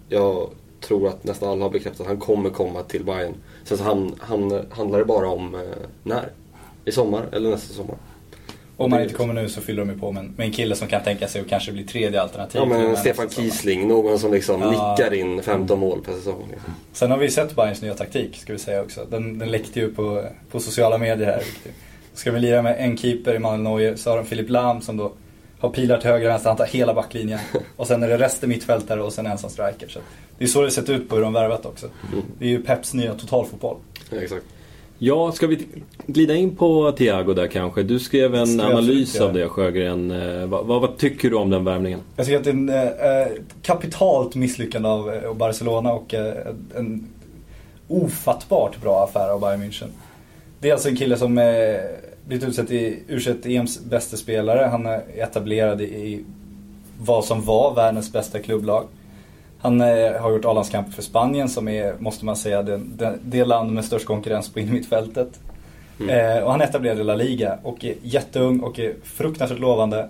[0.09, 0.49] jag
[0.89, 3.33] tror att nästan alla har bekräftat att han kommer komma till Bayern.
[3.63, 5.61] Sen så han, han, handlar det bara om eh,
[6.03, 6.29] när.
[6.85, 7.95] I sommar eller nästa sommar.
[8.77, 10.75] Om han inte kommer nu så fyller de ju på med en, med en kille
[10.75, 12.61] som kan tänka sig att kanske bli tredje alternativ.
[12.61, 13.29] Ja men Stefan.
[13.29, 14.69] Kiesling, någon som liksom Ja.
[14.69, 16.47] nickar in 15 mål per säsong.
[16.51, 16.73] Liksom.
[16.93, 19.05] Sen har vi sett Bayerns nya taktik, ska vi säga också.
[19.09, 21.43] Den, den läckte ju på, på sociala medier här.
[22.13, 25.11] Ska vi lira med en keeper, Emanuel Neuer, så har de Filip Lahm som då
[25.59, 27.39] har pilar till höger och vänster, han tar hela backlinjen.
[27.75, 29.87] Och sen är det resten mittfältare och sen ensam striker.
[29.87, 29.99] Så
[30.37, 31.87] det är så det sett ut på hur de värvat också.
[32.39, 33.77] Det är ju Peps nya totalfotboll.
[34.09, 34.45] Ja, exakt.
[35.01, 35.67] Ja, ska vi
[36.07, 37.83] glida in på Thiago där kanske?
[37.83, 40.11] Du skrev en jag analys av det Sjögren.
[40.11, 41.99] Eh, Vad, vad, vad tycker du om den värvningen?
[42.15, 43.27] Jag tycker att det är eh, eh,
[43.61, 46.33] kapitalt misslyckande av eh, Barcelona och eh,
[46.75, 47.07] en
[47.87, 49.87] ofattbart bra affär av Bayern München.
[50.59, 51.45] Det är alltså en kille som, eh,
[52.29, 54.67] blivit utsedd till U21-EMs bästa spelare.
[54.67, 56.25] Han är etablerad i
[56.99, 58.87] vad som var världens bästa klubblag.
[59.59, 63.45] Han eh, har gjort A-landskamper för Spanien som är, måste man säga, det, det, det
[63.45, 65.39] land med störst konkurrens på innermittfältet.
[65.99, 66.37] Mm.
[66.37, 70.09] Eh, och han etablerade La Liga och är jätteung och är fruktansvärt lovande.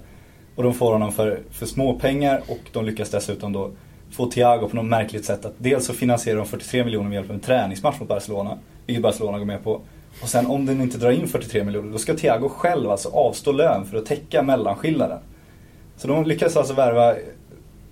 [0.56, 3.72] Och de får honom för, för små pengar och de lyckas dessutom då
[4.12, 7.30] få Thiago på något märkligt sätt att dels så finansierar de 43 miljoner med hjälp
[7.30, 8.58] av en träningsmatch mot Barcelona.
[8.86, 9.82] Vilket Barcelona går med på.
[10.22, 13.52] Och sen om den inte drar in 43 miljoner då ska Thiago själv alltså avstå
[13.52, 15.20] lön för att täcka mellanskillnaden.
[15.98, 17.16] Så de lyckas alltså värva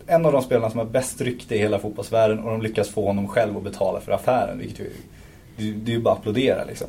[0.08, 3.06] en av de spelarna som har bäst rykte i hela fotbollsvärlden och de lyckas få
[3.06, 4.60] honom själv att betala för affären.
[4.60, 4.92] Vilket ju,
[5.58, 6.88] det, det är ju bara att applådera liksom.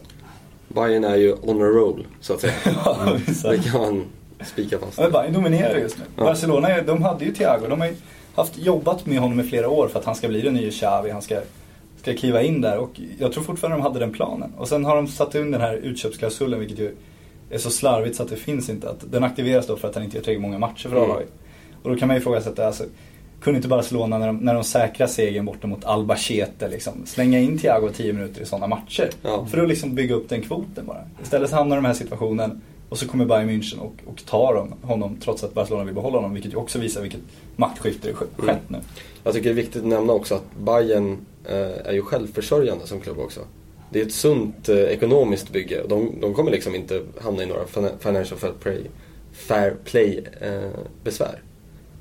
[0.69, 2.53] Bayern är ju on a roll, så att säga.
[3.51, 4.05] Det kan man
[4.47, 4.99] spika fast.
[4.99, 6.05] Ja, Bayern dominerar just nu.
[6.17, 6.25] Ja.
[6.25, 7.67] Barcelona, de hade ju Thiago.
[7.69, 7.91] De har
[8.35, 11.11] haft, jobbat med honom i flera år för att han ska bli den nya Xavi.
[11.11, 11.41] Han ska,
[12.01, 14.53] ska kliva in där och jag tror fortfarande de hade den planen.
[14.57, 16.95] Och sen har de satt in den här utköpsklausulen vilket ju
[17.51, 18.91] är så slarvigt så att det finns inte.
[18.91, 21.11] Att den aktiveras då för att han inte gör tillräckligt många matcher för mm.
[21.11, 21.33] A-laget.
[21.83, 22.85] Och då kan man ju ifrågasätta, alltså,
[23.41, 27.59] kunde inte Barcelona när de, när de säkrar segern borta mot Albacete liksom, slänga in
[27.59, 29.11] Thiago 10 minuter i sådana matcher?
[29.23, 29.47] Ja.
[29.51, 31.05] För att liksom bygga upp den kvoten bara.
[31.23, 34.25] Istället så hamnar de i den här situationen och så kommer Bayern München och, och
[34.27, 36.35] tar honom trots att Barcelona vill behålla honom.
[36.35, 37.21] Vilket ju också visar vilket
[37.57, 38.57] maktskifte det skett mm.
[38.69, 38.79] nu.
[39.25, 41.17] Jag tycker det är viktigt att nämna också att Bayern
[41.85, 43.41] är ju självförsörjande som klubb också.
[43.91, 45.83] Det är ett sunt eh, ekonomiskt bygge.
[45.89, 47.67] De, de kommer liksom inte hamna i några
[47.99, 48.83] financial fair play,
[49.33, 50.71] fair play eh,
[51.05, 51.43] besvär.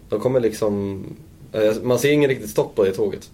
[0.09, 1.03] De kommer liksom...
[1.53, 3.29] Eh, man ser ingen riktigt stopp på det tåget.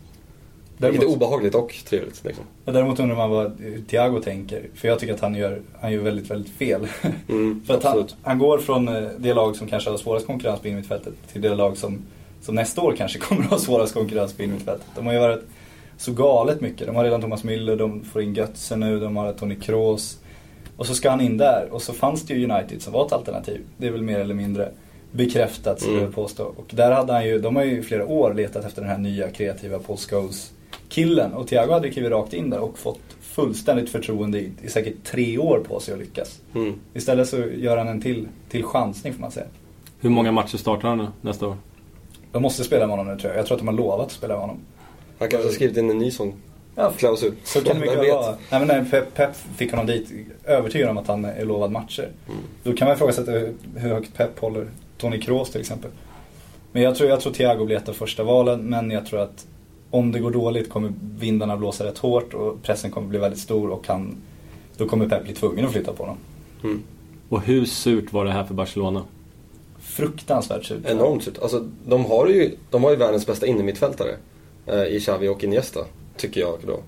[0.78, 2.24] Däremot, Lite obehagligt och trevligt.
[2.24, 2.46] Liksom.
[2.66, 4.70] däremot undrar man vad Thiago tänker.
[4.76, 6.88] För jag tycker att han gör, han gör väldigt, väldigt fel.
[7.30, 10.60] Mm, för att han, han, går från eh, det lag som kanske har svårast konkurrens
[10.60, 12.02] på innermittfältet till det lag som,
[12.42, 14.88] som nästa år kanske kommer att ha svårast konkurrens på innermittfältet.
[14.96, 15.44] De har ju varit
[15.98, 16.88] så galet mycket.
[16.88, 20.20] De har redan Thomas Müller, de får in Götze nu, de har Toni Kroos.
[20.78, 21.68] Och så ska han in där.
[21.72, 23.62] Och så fanns det ju United som var ett alternativ.
[23.78, 24.72] Det är väl mer eller mindre
[25.12, 26.06] bekräftat skulle mm.
[26.06, 26.44] jag påstå.
[26.44, 28.98] Och där hade han ju, de har ju i flera år letat efter den här
[28.98, 30.52] nya kreativa Paul Scholes
[30.90, 31.34] killen.
[31.34, 35.38] Och Thiago hade klivit rakt in där och fått fullständigt förtroende i, i säkert tre
[35.38, 36.42] år på sig att lyckas.
[36.56, 36.74] Mm.
[36.94, 39.46] Istället så gör han en till, till chansning får man säga.
[40.00, 41.58] Hur många matcher startar han nu nästa år?
[42.32, 43.40] De måste spela med honom nu tror jag.
[43.40, 44.60] Jag tror att de har lovat att spela med honom.
[45.24, 46.34] Han kanske har skrivit in en ny sån
[46.76, 47.34] ja, klausul.
[47.44, 48.36] Så kan det mycket vara.
[48.50, 50.12] Nej, men när Pep, Pep fick honom dit,
[50.44, 52.10] övertygad om att han är lovad matcher.
[52.28, 52.40] Mm.
[52.64, 53.54] Då kan man ifrågasätta hur
[53.90, 55.92] högt Pep håller Tony Kroos till exempel.
[56.72, 59.46] Men jag tror, jag tror Thiago blir ett av första valen, men jag tror att
[59.90, 63.70] om det går dåligt kommer vindarna blåsa rätt hårt och pressen kommer bli väldigt stor
[63.70, 64.16] och han,
[64.78, 66.18] då kommer Pep bli tvungen att flytta på honom.
[66.64, 66.84] Mm.
[67.30, 69.04] Och hur surt var det här för Barcelona?
[69.80, 70.86] Fruktansvärt surt.
[70.86, 71.38] Enormt surt.
[71.42, 74.16] Alltså, de, har ju, de har ju världens bästa innermittfältare eh,
[74.90, 75.80] i Xavi och Iniesta,
[76.18, 76.80] tycker jag då.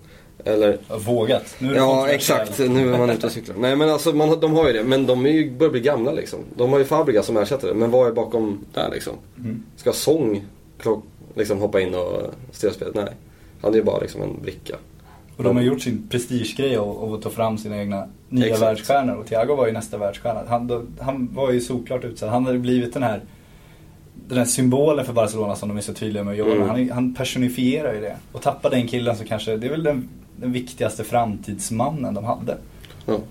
[0.45, 0.77] Eller...
[1.05, 1.55] Vågat.
[1.59, 2.59] Nu är ja, exakt.
[2.59, 3.55] Nu är man ute och cyklar.
[3.59, 4.83] Nej, men alltså, man, de har ju det.
[4.83, 6.39] Men de är ju, börjar bli gamla liksom.
[6.55, 7.73] De har ju Fabregas som ersättare.
[7.73, 9.13] Men vad är bakom där liksom?
[9.37, 9.63] Mm.
[9.75, 10.45] Ska Song
[11.35, 12.95] liksom hoppa in och styra spelet?
[12.95, 13.13] Nej.
[13.61, 14.75] Han är ju bara liksom en bricka.
[15.37, 18.61] Och de har gjort sin prestigegrej av att ta fram sina egna nya Exakt.
[18.61, 19.15] världsstjärnor.
[19.15, 20.43] Och Thiago var ju nästa världsstjärna.
[20.47, 22.29] Han, då, han var ju såklart utsedd.
[22.29, 23.21] Han hade blivit den här,
[24.27, 26.69] den här symbolen för Barcelona som de är så tydliga med att jobba mm.
[26.69, 28.17] han, han personifierar ju det.
[28.31, 32.57] Och tappar den killen så kanske, det är väl den, den viktigaste framtidsmannen de hade.
[33.07, 33.21] Mm.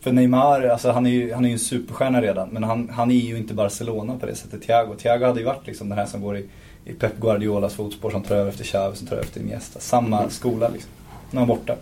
[0.00, 2.48] För Neymar, alltså han är ju, han är ju en superstjärna redan.
[2.48, 4.62] Men han, han är ju inte Barcelona på det sättet.
[4.62, 6.44] Thiago, Thiago hade ju varit liksom den här som går i
[6.86, 9.80] i Pep Guardiolas fotspår som tar över efter Xavi, som tar över efter Iniesta.
[9.80, 10.30] Samma mm.
[10.30, 10.90] skola liksom.
[11.30, 11.74] Nu är han borta.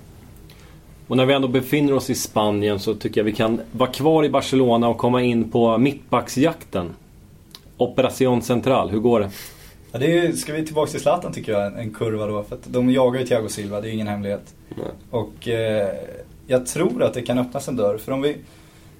[1.07, 4.25] Och när vi ändå befinner oss i Spanien så tycker jag vi kan vara kvar
[4.25, 6.95] i Barcelona och komma in på mittbacksjakten.
[7.77, 9.31] Operation Central, hur går det?
[9.93, 12.43] Ja, det är, ska vi tillbaka till Zlatan tycker jag, en, kurva då.
[12.43, 14.55] För de jagar ju Thiago Silva, det är ingen hemlighet.
[14.69, 14.87] Nej.
[15.11, 15.95] Och eh,
[16.47, 17.99] jag tror att det kan öppnas en dörr.
[17.99, 18.37] För om vi,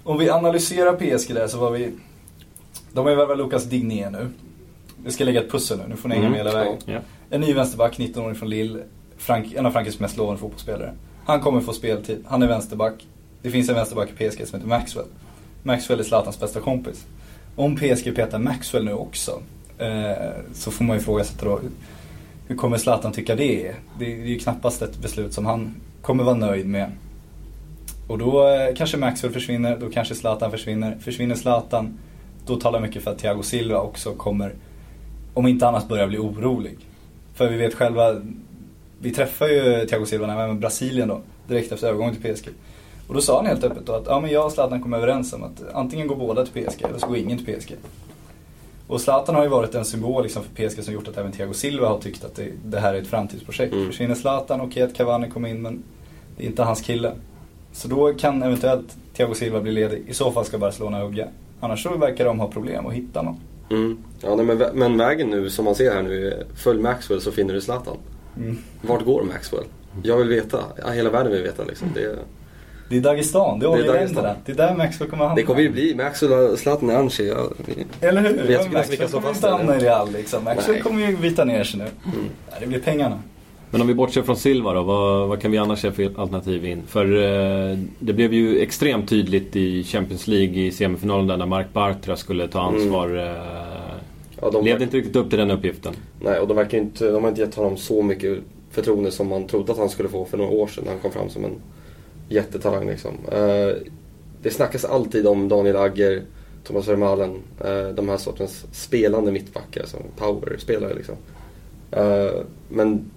[0.05, 1.93] om vi analyserar PSG där så var vi...
[2.93, 4.29] De har ju värvat Lucas Digné nu.
[5.05, 6.77] Vi ska lägga ett pussel nu, nu får ni hänga med hela vägen.
[6.87, 6.99] Ja.
[7.31, 8.79] En ny vänsterback, 19-åring från Lille.
[9.17, 10.95] Frank, en av Frankrikes mest lovande fotbollsspelare.
[11.25, 13.07] Han kommer få speltid, han är vänsterback.
[13.43, 15.07] Det finns en vänsterback i PSG som heter Maxwell.
[15.63, 17.07] Maxwell är Zlatans bästa kompis.
[17.57, 19.43] Om PSG petar Maxwell nu också,
[19.79, 20.13] eh,
[20.55, 21.61] så får man ju ifrågasätta då,
[22.47, 23.75] hur kommer Zlatan tycka det är?
[23.99, 26.91] Det är ju knappast ett beslut som han kommer vara nöjd med.
[28.09, 30.99] Och då eh, kanske Maxwell försvinner, då kanske Zlatan försvinner.
[31.01, 31.99] Försvinner Zlatan,
[32.47, 34.55] då talar mycket för att Thiago Silva också kommer
[35.35, 36.77] om inte annat börjar bli orolig.
[37.35, 38.23] För vi vet själva,
[39.01, 42.35] vi träffar ju Thiago Silva när vi var med Brasilien då, direkt efter övergången till
[42.35, 42.49] PSG.
[43.09, 45.33] Och då sa han helt öppet då att ja, men jag och Zlatan kom överens
[45.33, 47.77] om att antingen går båda till PSG eller så går ingen till PSG.
[48.87, 51.53] Och Zlatan har ju varit en symbol liksom för PSG som gjort att även Thiago
[51.53, 53.73] Silva har tyckt att det, det här är ett framtidsprojekt.
[53.73, 53.87] Mm.
[53.87, 55.83] Försvinner Zlatan, okej okay, att Cavani kommer in men
[56.37, 57.13] det är inte hans kille.
[57.73, 60.03] Så då kan eventuellt Thiago Silva bli ledig.
[60.09, 61.29] I så fall ska Barcelona hugga.
[61.61, 63.41] Annars så verkar de ha problem att hitta någon.
[63.71, 63.99] Mm.
[64.21, 67.21] Ja, nej, men, vä- men vägen nu som man ser här nu, är följ Maxwell
[67.21, 67.97] så finner du Zlatan.
[68.37, 68.59] Mm.
[68.83, 69.65] Vart går Maxwell?
[70.03, 70.61] Jag vill veta.
[70.85, 71.89] Ja, hela världen vill veta liksom.
[71.95, 72.17] Det,
[72.89, 74.35] Det är Dagestan, det är Det är oljeländerna.
[74.45, 75.37] Det är där Maxwell kommer hamna.
[75.37, 77.29] det kommer ju bli Maxwell och Zlatan i Anchi.
[77.29, 77.51] Ja,
[78.01, 78.51] Eller hur?
[78.51, 80.45] Jag tycker Maxwell kommer inte hamna i Real liksom.
[80.45, 81.85] Maxwell kommer ju vita ner sig nu.
[81.85, 82.27] Mm.
[82.51, 83.19] Ja, det blir pengarna.
[83.71, 86.65] Men om vi bortser från Silva då, vad, vad kan vi annars se för alternativ
[86.65, 86.83] in?
[86.87, 91.67] För eh, det blev ju extremt tydligt i Champions League i semifinalen där när Mark
[91.73, 93.17] Bartra skulle ta ansvar.
[93.17, 93.65] Eh,
[94.41, 95.95] Ja, de, levde inte riktigt upp till den uppgiften.
[96.21, 98.39] Nej, och de, verkar inte, de har inte gett honom så mycket
[98.71, 101.13] förtroende som man trodde att han skulle få för några år sedan när han kom
[101.13, 101.55] fram som en
[102.29, 102.87] jättetalang.
[102.89, 103.15] Liksom.
[103.33, 103.77] Eh,
[104.43, 106.23] det snackas alltid om Daniel Agger,
[106.65, 110.95] Thomas Vermaelen, eh, de här sortens spelande mittbackar, som powerspelare.
[110.95, 111.15] Liksom.
[111.91, 112.33] Eh,
[112.69, 113.11] men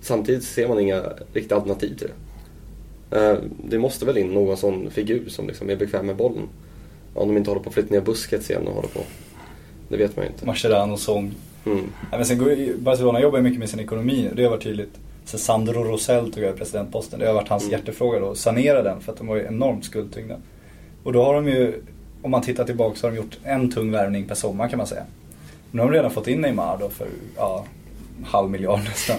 [0.00, 2.14] samtidigt ser man inga riktiga alternativ till det.
[3.64, 6.48] Det måste väl in någon sån figur som liksom är bekväm med bollen.
[7.14, 9.00] Om de inte håller på att flytta ner Busquets igen och håller på.
[9.88, 10.46] Det vet man ju inte.
[10.46, 11.34] Mascherano, Song.
[11.64, 11.92] Mm.
[12.10, 14.30] Men sen går Barcelona jobbar ju mycket med sin ekonomi.
[14.36, 14.98] Det har varit tydligt.
[15.32, 17.20] Så Sandro Rosell tog över presidentposten.
[17.20, 17.72] Det har varit hans Mm.
[17.72, 18.30] hjärtefråga då.
[18.30, 20.36] att Sanera den för att de var ju enormt skuldtyngda.
[21.02, 21.82] Och då har de ju,
[22.22, 24.86] om man tittar tillbaka så har de gjort en tung värvning per sommar kan man
[24.86, 25.02] säga.
[25.70, 27.64] Nu har de redan fått in Neymar då för, ja,
[28.24, 29.16] halv miljard nästan.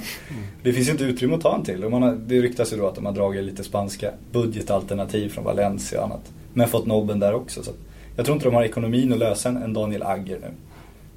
[0.64, 1.84] Det finns ju inte utrymme att ta en till.
[1.84, 5.44] Och man har, det ryktas ju då att de har dragit lite spanska budgetalternativ från
[5.44, 6.32] Valencia och annat.
[6.54, 7.64] Men fått nobben där också.
[7.64, 7.72] Så
[8.16, 10.48] jag tror inte de har ekonomin att lösa en, en Daniel Agger nu.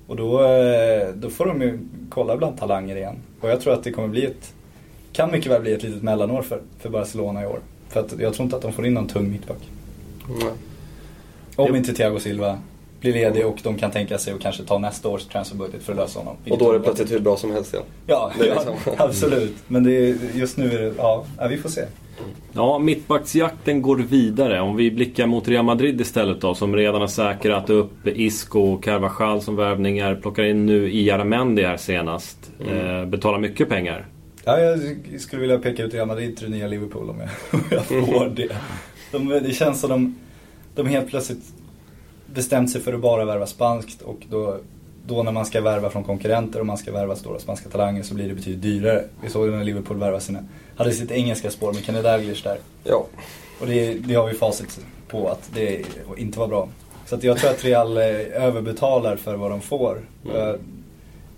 [0.06, 1.78] Och då, eh, då får de ju
[2.10, 3.16] kolla bland talanger igen.
[3.40, 4.52] Och jag tror att det kommer bli ett,
[5.16, 7.60] kan mycket väl bli ett litet mellanår för, för Barcelona i år.
[7.88, 9.70] För att jag tror inte att de får in någon tung mittback.
[10.28, 10.52] Nej.
[11.56, 11.76] Om Jo.
[11.76, 12.58] inte Thiago Silva
[13.00, 15.98] blir ledig och de kan tänka sig att kanske ta nästa års transferbudget för att
[15.98, 16.36] lösa honom.
[16.50, 17.86] Och då är det plötsligt hur bra som helst igen.
[18.06, 19.54] Ja, ja liksom- absolut.
[19.68, 21.84] Men det är, just nu är det, ja, vi får se.
[22.52, 24.60] Ja, mittbacksjakten går vidare.
[24.60, 28.84] Om vi blickar mot Real Madrid istället då, som redan har säkrat upp Isco och
[28.84, 30.14] Carvajal som värvningar.
[30.14, 32.50] Plockar in nu Iaramendi här senast.
[32.70, 34.06] Eh, betalar mycket pengar.
[34.48, 34.80] Ja, jag
[35.20, 37.28] skulle vilja peka ut Real Madrid till det nya Liverpool om jag,
[37.60, 38.48] om jag får det.
[39.12, 40.18] De, det känns som de,
[40.74, 41.44] de helt plötsligt
[42.26, 44.58] bestämt sig för att bara värva spanskt och då,
[45.06, 48.14] då när man ska värva från konkurrenter och man ska värva stora spanska talanger så
[48.14, 49.04] blir det betydligt dyrare.
[49.22, 50.44] Vi såg det när Liverpool värvade sina,
[50.76, 52.58] hade sitt engelska spår med Kenny Dalglish där.
[52.84, 53.06] Ja.
[53.60, 55.82] Och det, det har vi facit på att det
[56.16, 56.68] inte var bra.
[57.06, 58.04] Så jag tror att Real eh,
[58.44, 60.00] överbetalar för vad de får.
[60.24, 60.58] Mm.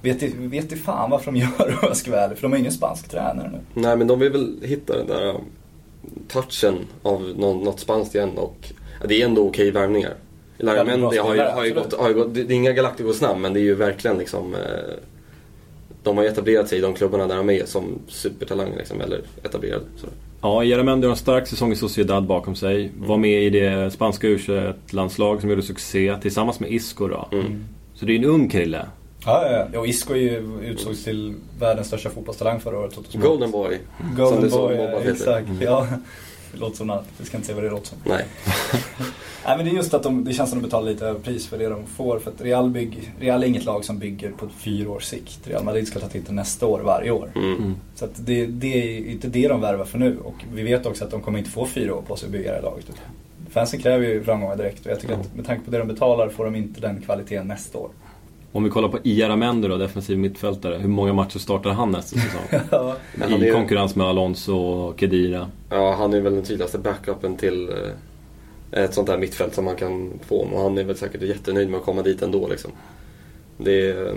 [0.02, 2.52] Vet, vet i fan varför de gör det om jag ska vara ärlig, för de
[2.52, 3.80] har ingen spansk tränare nu.
[3.80, 5.44] Nej men de vill väl hitta den där um,
[6.28, 10.14] touchen av någon, något spanskt igen och ja, det är ändå okej värvningar.
[10.56, 12.52] Ja, det är bra Laramendi har ju, har ju gått, har ju gått, det är
[12.52, 14.60] inga Galacticos namn men det är ju verkligen liksom eh,
[16.02, 19.20] De har ju etablerat sig i de klubbarna där de är som supertalanger liksom, eller
[19.42, 19.84] etablerade.
[19.96, 20.06] Så.
[20.40, 22.92] Ja, Iaramendi har en stark säsong i Sociedad bakom sig.
[22.98, 24.38] Var med i det spanska u
[24.90, 27.28] landslag som gjorde succé tillsammans med Isco då.
[27.32, 27.64] Mm.
[27.94, 28.86] Så det är en ung kille.
[29.24, 29.80] Ja, ja, ja.
[29.80, 32.98] Och Isco är ju utsågs till världens största fotbollstalang förra året.
[33.12, 33.78] Golden Boy.
[33.98, 35.48] som Golden det så Boy, ja, exakt.
[35.60, 35.86] Ja.
[36.52, 37.04] Det låter som något.
[37.18, 37.98] Vi ska inte säga vad det låter som.
[38.04, 38.24] Nej.
[39.46, 41.46] Nej men det är just att de, det känns som att de betalar lite överpris
[41.46, 42.18] för det de får.
[42.18, 45.40] För att Real, bygg, Real är inget lag som bygger på fyra års sikt.
[45.44, 47.30] Real Madrid ska ta titeln nästa år, varje år.
[47.34, 47.74] Mm.
[47.94, 50.18] Så att det, det är inte det de värvar för nu.
[50.18, 52.50] Och vi vet också att de kommer inte få fyra år på sig att bygga
[52.50, 52.86] det här laget.
[53.50, 56.28] Fansen kräver ju framgångar direkt och jag tycker att med tanke på det de betalar
[56.28, 57.90] får de inte den kvaliteten nästa år.
[58.52, 60.76] Om vi kollar på Iaramendi då, defensiv mittfältare.
[60.78, 62.60] Hur många matcher startar han nästa säsong?
[62.70, 62.96] Ja.
[63.40, 65.50] I är- konkurrens med Alonso och Kedira.
[65.70, 67.68] Ja, han är väl den tydligaste backupen till
[68.72, 70.36] eh, ett sånt där mittfält som man kan få.
[70.36, 72.70] Och han är väl säkert jättenöjd med att komma dit ändå liksom.
[73.58, 74.14] Det är,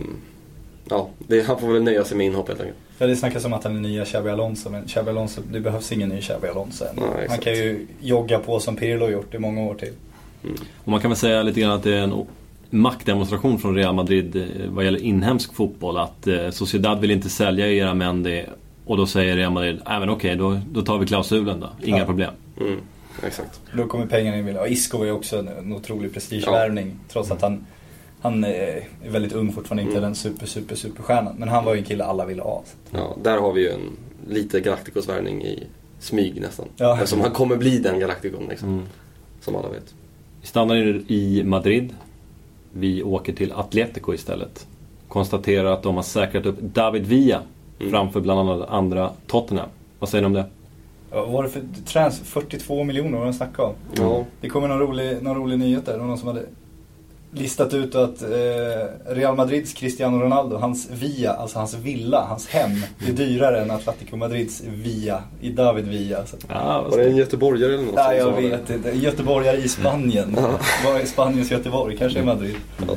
[0.90, 2.78] ja, det, han får väl nöja sig med inhopp helt enkelt.
[2.98, 5.92] Ja, det snackas om att han är nya Xabi Alonso, men Xabi Alonso, det behövs
[5.92, 6.96] ingen ny Xabi Alonso än.
[6.96, 9.94] Nej, han kan ju jogga på som Pirlo har gjort i många år till.
[10.84, 12.14] Och man kan väl säga lite grann att det är en
[12.72, 15.98] maktdemonstration från Real Madrid eh, vad gäller inhemsk fotboll.
[15.98, 18.46] Att eh, Sociedad vill inte sälja Iaramendi
[18.86, 21.70] och då säger Real Madrid, nej men okej, då, då tar vi klausulen då.
[21.84, 22.06] Inga Ja.
[22.06, 22.34] problem.
[22.60, 22.80] Mm,
[23.24, 23.62] exakt.
[23.78, 24.58] Då kommer pengarna in.
[24.58, 26.94] Och Isco var ju också en, otrolig prestigevärvning.
[27.10, 27.66] Trots att han,
[28.22, 30.04] han eh, är väldigt ung fortfarande, inte Mm.
[30.04, 31.36] den super, super, superstjärnan.
[31.38, 32.64] Men han var ju en kille alla ville ha.
[32.92, 33.90] Ja, där har vi ju en
[34.28, 35.64] lite Galacticos värvning i
[36.00, 36.66] smyg nästan.
[36.78, 36.94] Ja.
[36.94, 38.70] Eftersom han kommer bli den Galacticon liksom.
[38.70, 38.84] Mm.
[39.42, 39.94] Som alla vet.
[40.42, 40.76] Vi stannar
[41.12, 41.94] i Madrid.
[42.74, 44.68] Vi åker till Atletico istället.
[45.08, 47.42] Konstaterar att de har säkrat upp David Villa
[47.80, 47.92] Mm.
[47.92, 49.70] framför bland annat andra Tottenham.
[50.00, 50.46] Vad säger ni om det?
[51.12, 52.20] Ja, Vad var det för trans?
[52.20, 53.74] 42 miljoner var de snackade om.
[53.98, 54.26] Ja.
[54.42, 55.94] Det kommer någon rolig, någon rolig nyhet där.
[55.94, 56.44] Det var någon som hade
[57.34, 58.30] listat ut att eh,
[59.06, 62.72] Real Madrids Cristiano Ronaldo, hans via, alltså hans villa, hans hem,
[63.08, 66.26] är dyrare än Atletico Madrids via, i David Villa.
[66.26, 66.38] Så.
[66.50, 68.90] Ja, Var det en göteborgare eller något Nej, jag vet inte.
[68.90, 70.38] Göteborgare i Spanien.
[70.86, 71.98] Vad är Spaniens Göteborg?
[71.98, 72.56] Kanske är Madrid.
[72.88, 72.96] Ja.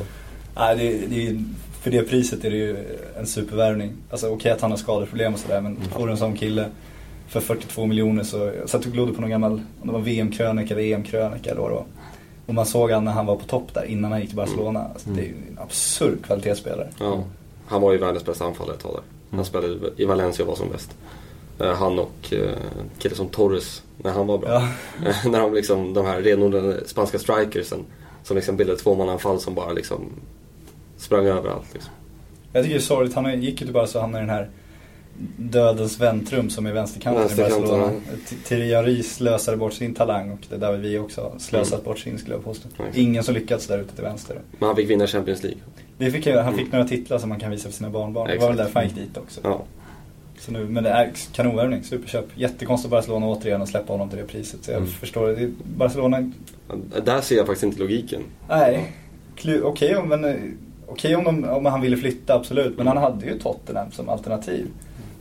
[0.55, 1.43] Nej, det, det
[1.81, 2.77] för det priset är det ju
[3.19, 3.93] en supervärvning.
[4.09, 6.65] Alltså okej att han har skadeproblem och sådär men får du en sån kille
[7.27, 10.73] för 42 miljoner så, jag satt och glodde på någon gammal, om det var VM-krönika
[10.73, 11.85] eller EM-krönika eller vad det var.
[12.45, 14.87] Och man såg han när han var på topp där innan han gick till Barcelona.
[14.93, 16.89] Alltså, det är ju en absurd kvalitetsspelare.
[16.99, 17.23] Ja.
[17.65, 19.37] Han var ju världens bästa anfallare ett tag där.
[19.37, 20.95] Han spelade i Valencia och var som bäst.
[21.59, 22.49] Eh, Han och eh,
[22.97, 24.49] kille som Torres, när han var bra.
[24.49, 25.13] Ja.
[25.29, 27.85] När de liksom, de här renodlade spanska strikersen.
[28.23, 30.09] Som liksom bildade tvåmannaanfall som bara liksom
[30.97, 31.73] sprang överallt.
[31.73, 31.91] Liksom.
[32.53, 34.49] Jag tycker det är sorgligt, han gick ju till Barca så hamnade i den här
[35.37, 37.91] dödens väntrum som är vänsterkanten i Barcelona.
[38.45, 41.99] Thierry Henry slösade bort sin talang och det är David Villa också har slösat bort
[41.99, 42.67] sin skulle jag påstå.
[42.79, 42.91] Mm.
[42.95, 44.39] Ingen som lyckats där ute till vänster.
[44.59, 45.59] Men han fick vinna Champions League.
[45.97, 48.27] Det fick, han fick några titlar som man kan visa för sina barnbarn.
[48.27, 48.67] Det var väl Exakt.
[48.73, 49.39] därför han gick dit också.
[49.43, 49.63] Ja.
[50.39, 52.25] Så nu, men det är kanonvärvning, superköp.
[52.35, 54.63] Jättekonstigt Barcelona återigen att släppa honom till det priset.
[54.63, 54.89] Så jag Mm.
[54.89, 55.51] förstår, det.
[55.77, 56.31] Barcelona,
[57.05, 58.21] Där ser jag faktiskt inte logiken.
[58.49, 58.91] nej.
[59.63, 60.35] Okej men, eh,
[60.87, 62.77] okej om, de, om han ville flytta, absolut.
[62.77, 64.65] Men han hade ju Tottenham som alternativ.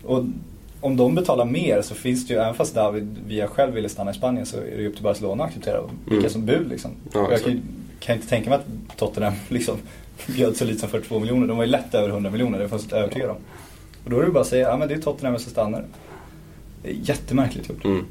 [0.06, 0.24] Och
[0.80, 4.10] om de betalar mer så finns det ju, även fast David via själv ville stanna
[4.10, 6.30] i Spanien så är det ju upp till Barcelona att acceptera vilka Mm.
[6.30, 6.90] som bud liksom.
[7.14, 7.60] Ja, jag kan, ju-
[8.00, 9.76] kan inte tänka mig att Tottenham liksom
[10.26, 11.46] bjöd så lite som 42 miljoner.
[11.46, 13.36] De var ju lätt över 100 miljoner, det är jag fullständigt övertygad om.
[14.04, 15.84] Och då är det bara att säga, ja men det är Tottenham som stannar.
[16.84, 17.84] Jättemärkligt gjort.
[17.84, 18.04] Mm.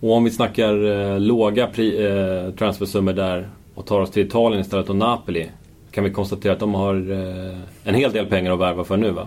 [0.00, 4.60] Och om vi snackar eh, låga pri, eh, transfersummor där och tar oss till Italien
[4.60, 5.46] istället och Napoli.
[5.90, 9.10] Kan vi konstatera att de har eh, en hel del pengar att värva för nu
[9.10, 9.26] va?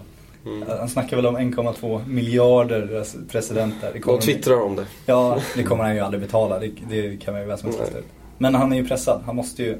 [0.80, 3.90] Han snackar väl om 1,2 miljarder deras president där.
[3.94, 4.86] Det kommer Och twittrar om det.
[5.06, 6.60] Ja, det kommer han ju aldrig betala.
[6.60, 8.06] Det, det kan man ju vem som helst ut.
[8.38, 9.22] Men han är ju pressad.
[9.26, 9.78] Han måste ju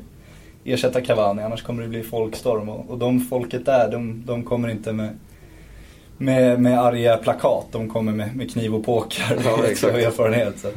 [0.64, 2.70] ersätta Cavani annars kommer det bli folkstorm.
[2.70, 5.18] Och, och de folket där, de, de kommer inte med,
[6.18, 7.68] med, med arga plakat.
[7.72, 9.38] De kommer med, med kniv och påkar.
[9.46, 9.96] Ja, exakt.
[9.96, 10.60] erfarenhet.
[10.60, 10.68] Så.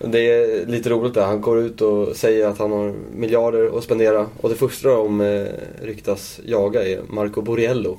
[0.00, 1.26] Det är lite roligt där.
[1.26, 4.26] Han går ut och säger att han har miljarder att spendera.
[4.40, 5.46] Och det första de eh,
[5.82, 7.98] ryktas jaga är Marco Borriello.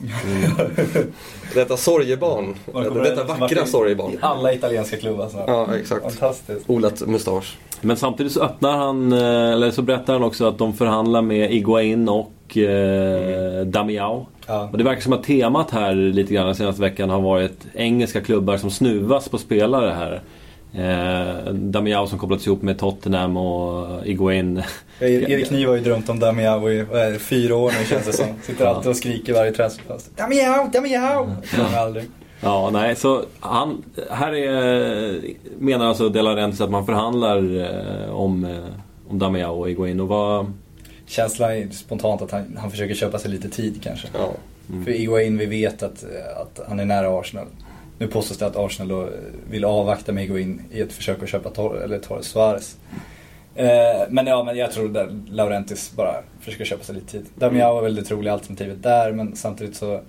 [1.53, 2.55] Detta sorgebarn.
[2.73, 4.11] Marco Detta vackra sorgebarn.
[4.11, 5.47] I alla italienska klubbar snart.
[5.47, 6.03] Ja, exakt.
[6.03, 6.69] Fantastiskt.
[6.69, 7.57] Olat mustasch.
[7.81, 11.53] Men samtidigt så öppnar han, eh, eller så berättar han också att de förhandlar med
[11.53, 14.25] Iguain och eh, Damiao.
[14.47, 14.69] Ja.
[14.71, 18.21] Och det verkar som att temat här lite grann den senaste veckan har varit engelska
[18.21, 20.21] klubbar som snuvas på spelare här.
[20.73, 24.63] Eh, Damiao som kopplats ihop med Tottenham och Iguain.
[24.99, 28.05] Erik Niva har ju drömt om Damiao i vad är det, fyra år nu känns
[28.05, 28.27] det som.
[28.43, 30.13] Sitter alltid och skriker varje transferfönster.
[30.17, 31.35] Damiao, Damiao!
[31.57, 32.05] Gör han aldrig.
[32.41, 33.83] Ja, nej, så han...
[34.09, 35.21] Här är,
[35.59, 38.57] menar alltså De Laurentiis att man förhandlar eh, om, eh,
[39.09, 39.99] om Damiao och Iguain.
[39.99, 40.53] Och vad...
[41.05, 44.07] Känslan är spontant att han, han försöker köpa sig lite tid kanske.
[44.13, 44.31] Ja.
[44.85, 46.05] För Iguain, vi vet att,
[46.41, 47.47] att han är nära Arsenal.
[47.99, 49.09] Nu påstås det att Arsenal då
[49.49, 52.77] vill avvakta med Iguain i ett försök att köpa Tor- eller Torres Suarez.
[53.55, 53.65] Eh,
[54.09, 57.25] men ja, men jag tror att Laurentis bara försöker köpa sig lite tid.
[57.35, 60.01] Damiao är väl det troliga alternativet där, men samtidigt så,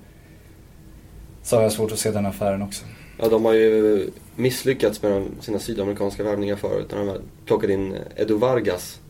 [1.42, 2.84] så har jag svårt att se den affären också.
[3.18, 6.86] Ja, de har ju misslyckats med sina sydamerikanska värvningar förut.
[6.90, 9.00] När de har plockat in Edu Vargas.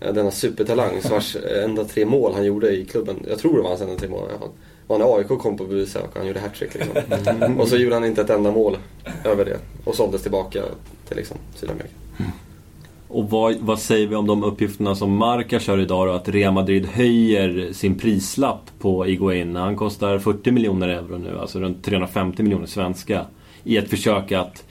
[0.00, 3.16] eh, Denna supertalang vars enda tre mål han gjorde i klubben.
[3.28, 4.48] Jag tror det var hans enda tre mål i alla fall.
[4.90, 7.58] Var när AIK kom på besök och han gjorde hattrick liksom.
[7.60, 8.76] Och så gjorde han inte ett enda mål
[9.24, 9.58] över det.
[9.84, 10.62] Och såldes tillbaka
[11.08, 11.94] till liksom Sydamerika.
[13.08, 16.12] Och vad, vad säger vi om de uppgifterna som Marca kör idag då?
[16.12, 19.56] Att Real Madrid höjer sin prislapp på Iguain.
[19.56, 23.26] Han kostar 40 miljoner euro nu, alltså runt 350 miljoner svenska.
[23.64, 24.64] I ett försök att,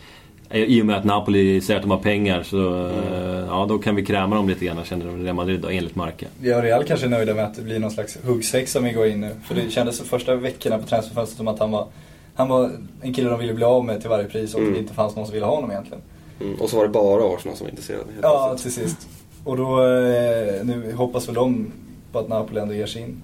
[0.52, 3.96] i och med att Napoli säger att de har pengar så eh, ja, då kan
[3.96, 6.26] vi kräma dem lite grann känner de Real Madrid då, enligt Marca.
[6.40, 9.32] Och Real kanske är nöjda med att det blir någon slags huggsexa med Iguain nu.
[9.48, 11.88] För det kändes de första veckorna på transferfönstret som att han var,
[12.36, 14.74] han var en kille de ville bli av med till varje pris och Mm.
[14.74, 16.02] det inte fanns någon som ville ha honom egentligen.
[16.42, 16.56] Mm.
[16.62, 18.04] Och så var det bara Arsenal som var intresserade.
[18.22, 18.76] Ja, plötsligt.
[18.76, 19.08] till sist.
[19.44, 21.72] Och då, eh, nu hoppas väl de
[22.12, 23.22] på att Napoli ändå ger sig in.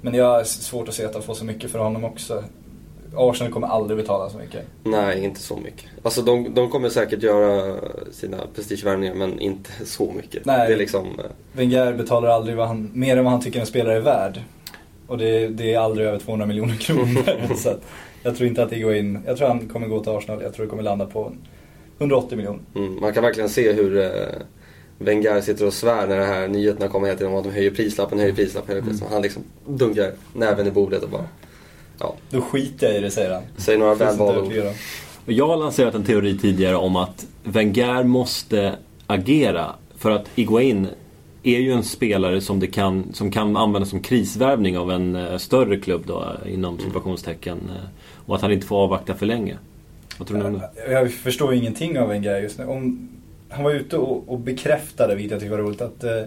[0.00, 2.44] Men jag har svårt att se att de får så mycket för honom också.
[3.16, 4.64] Arsenal kommer aldrig betala så mycket.
[4.84, 5.84] Nej, inte så mycket.
[6.02, 7.76] Alltså de, de kommer säkert göra
[8.12, 10.44] sina prestigevärvningar men inte så mycket.
[10.44, 10.68] Nej.
[10.68, 11.06] Det är liksom...
[11.06, 14.40] eh, Wenger betalar aldrig vad han, mer än vad han tycker en spelare är värd.
[15.06, 17.54] Och det, det är aldrig över 200 miljoner kronor.
[17.56, 17.74] så
[18.22, 19.18] jag tror inte att det går in.
[19.26, 20.42] Jag tror han kommer gå till Arsenal.
[20.42, 21.32] Jag tror det kommer landa på
[21.98, 22.60] 180 miljoner.
[22.74, 24.10] Mm, man kan verkligen se hur eh,
[24.98, 27.70] Wenger sitter och svär när de här nyheterna kommer hela tiden om att de höjer
[27.70, 29.12] prislappen, höjer prislappen, höjer prislappen.
[29.14, 31.24] Han liksom dunkar näven i bordet och bara...
[32.00, 33.42] Ja, Då skiter jag i det säger han.
[33.56, 34.52] säger några välvalda ord.
[35.26, 38.74] Jag har lanserat en teori tidigare om att Wenger måste
[39.06, 40.88] agera för att Iguain
[41.42, 45.36] är ju en spelare som, det kan, som kan användas som krisvärvning av en eh,
[45.36, 47.58] större klubb då, inom situationstecken.
[47.68, 47.88] eh,
[48.26, 49.56] Och att han inte får avvakta för länge.
[50.18, 50.92] Vad tror om det?
[50.92, 52.64] Jag förstår ju ingenting av en grej just nu.
[52.64, 53.08] Om,
[53.48, 56.22] han var ute och, och bekräftade, vilket jag tycker var roligt, att eh,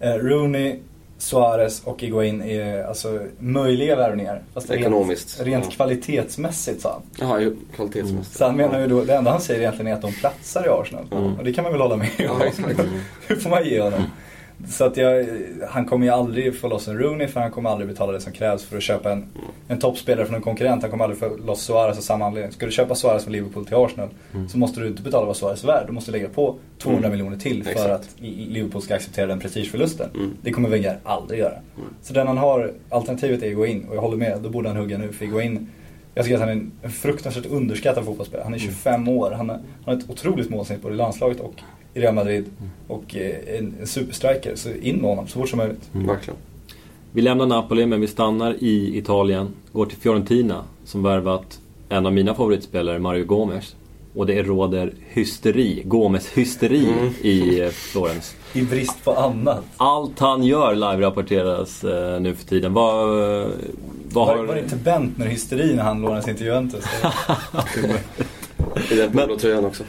[0.00, 0.76] eh, Rooney,
[1.18, 4.42] Suarez och Iguain är alltså möjliga värvningar.
[4.54, 5.38] Fast Ekonomiskt.
[5.40, 5.70] Rent, rent Ja.
[5.70, 7.28] kvalitetsmässigt sa han.
[7.28, 8.36] Jaha, kvalitetsmässigt.
[8.38, 10.68] Så han menar ju då, det enda han säger egentligen är att de platsar i
[10.68, 11.04] Arsenal.
[11.12, 11.34] Mm.
[11.38, 12.42] Och det kan man väl hålla med Ja, om.
[12.42, 12.80] exakt.
[13.26, 14.02] Hur får man ge honom?
[14.66, 15.26] Så att jag,
[15.68, 18.32] han kommer ju aldrig få loss en Rooney för han kommer aldrig betala det som
[18.32, 19.24] krävs för att köpa en,
[19.68, 20.82] en toppspelare från en konkurrent.
[20.82, 22.52] Han kommer aldrig få loss Suarez av samma anledning.
[22.52, 24.08] Ska du köpa Suarez från Liverpool till Arsenal
[24.50, 25.86] så måste du inte betala vad Suarez är värd.
[25.86, 27.90] Du måste lägga på 200 miljoner till för Exakt.
[27.90, 28.08] att
[28.48, 30.10] Liverpool ska acceptera den prestigeförlusten.
[30.14, 30.30] Mm.
[30.42, 31.54] Det kommer Wenger aldrig göra.
[32.02, 34.98] Så den han har, alternativet är Iguain och jag håller med, då borde han hugga
[34.98, 35.68] nu för Iguain
[36.14, 38.44] jag tycker att han är en- en fruktansvärt underskattad fotbollsspelare.
[38.44, 41.54] Han är 25 år, han har, han har ett otroligt målsnitt både i landslaget och
[41.94, 42.44] i Real Madrid.
[42.86, 45.88] Och eh, en, en superstriker, så in med honom så fort som möjligt.
[45.92, 46.38] Verkligen.
[47.12, 49.48] Vi lämnar Napoli men vi stannar i Italien.
[49.72, 53.74] Går till Fiorentina som värvat en av mina favoritspelare, Mario Gomes.
[54.14, 57.12] Och det råder hysteri, Gomes-hysteri Mm.
[57.22, 58.36] i eh, Florens.
[58.54, 59.64] I brist på annat.
[59.76, 62.72] Allt han gör live-rapporteras eh, nu för tiden.
[62.72, 63.48] Vad, eh,
[64.12, 64.44] vad Var, har...
[64.44, 66.84] var det inte Bent med hysteri när han lånades in till Juventus?
[68.90, 69.84] I den Men- polotröjan också.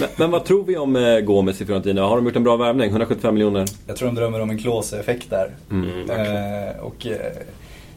[0.00, 2.02] men, men vad tror vi om eh, Gomes i Fiorentina?
[2.02, 2.88] Har de gjort en bra värvning?
[2.90, 3.66] 175 miljoner?
[3.86, 5.50] jag tror de drömmer om en Klose-effekt där.
[5.70, 6.68] Mm, verkligen.
[6.68, 7.32] Eh, och eh,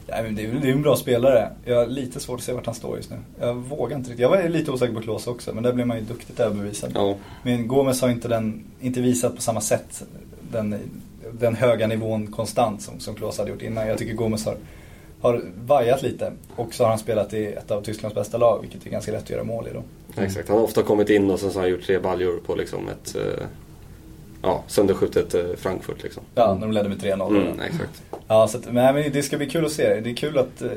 [0.06, 1.48] det, är, det är en bra spelare.
[1.64, 3.16] Jag har lite svårt att se vart han står just nu.
[3.40, 4.22] Jag vågar inte riktigt.
[4.22, 6.90] Jag var lite osäker på Klose också, men där blev man ju duktigt överbevisad.
[6.94, 10.04] Ja, Men Gomes har inte, den, inte visat på samma sätt
[10.52, 10.74] den,
[11.32, 13.86] den höga nivån konstant som, som Klose hade gjort innan.
[13.88, 14.56] Jag tycker Gomes har,
[15.20, 16.32] har vajat lite.
[16.56, 19.22] Och så har han spelat i ett av Tysklands bästa lag, vilket är ganska lätt
[19.22, 19.82] att göra mål i då.
[20.22, 20.48] exakt.
[20.48, 22.88] Han har ofta kommit in och sen så har han gjort tre baljor på liksom
[22.88, 23.22] ett eh,
[24.42, 26.22] ja, sönderskjutet eh, Frankfurt liksom.
[26.34, 27.28] Ja, när de ledde med 3-0.
[27.28, 28.02] Mm, exakt.
[28.28, 30.00] Ja, så att, men, men det ska bli kul att se.
[30.00, 30.62] Det är kul att...
[30.62, 30.68] eh,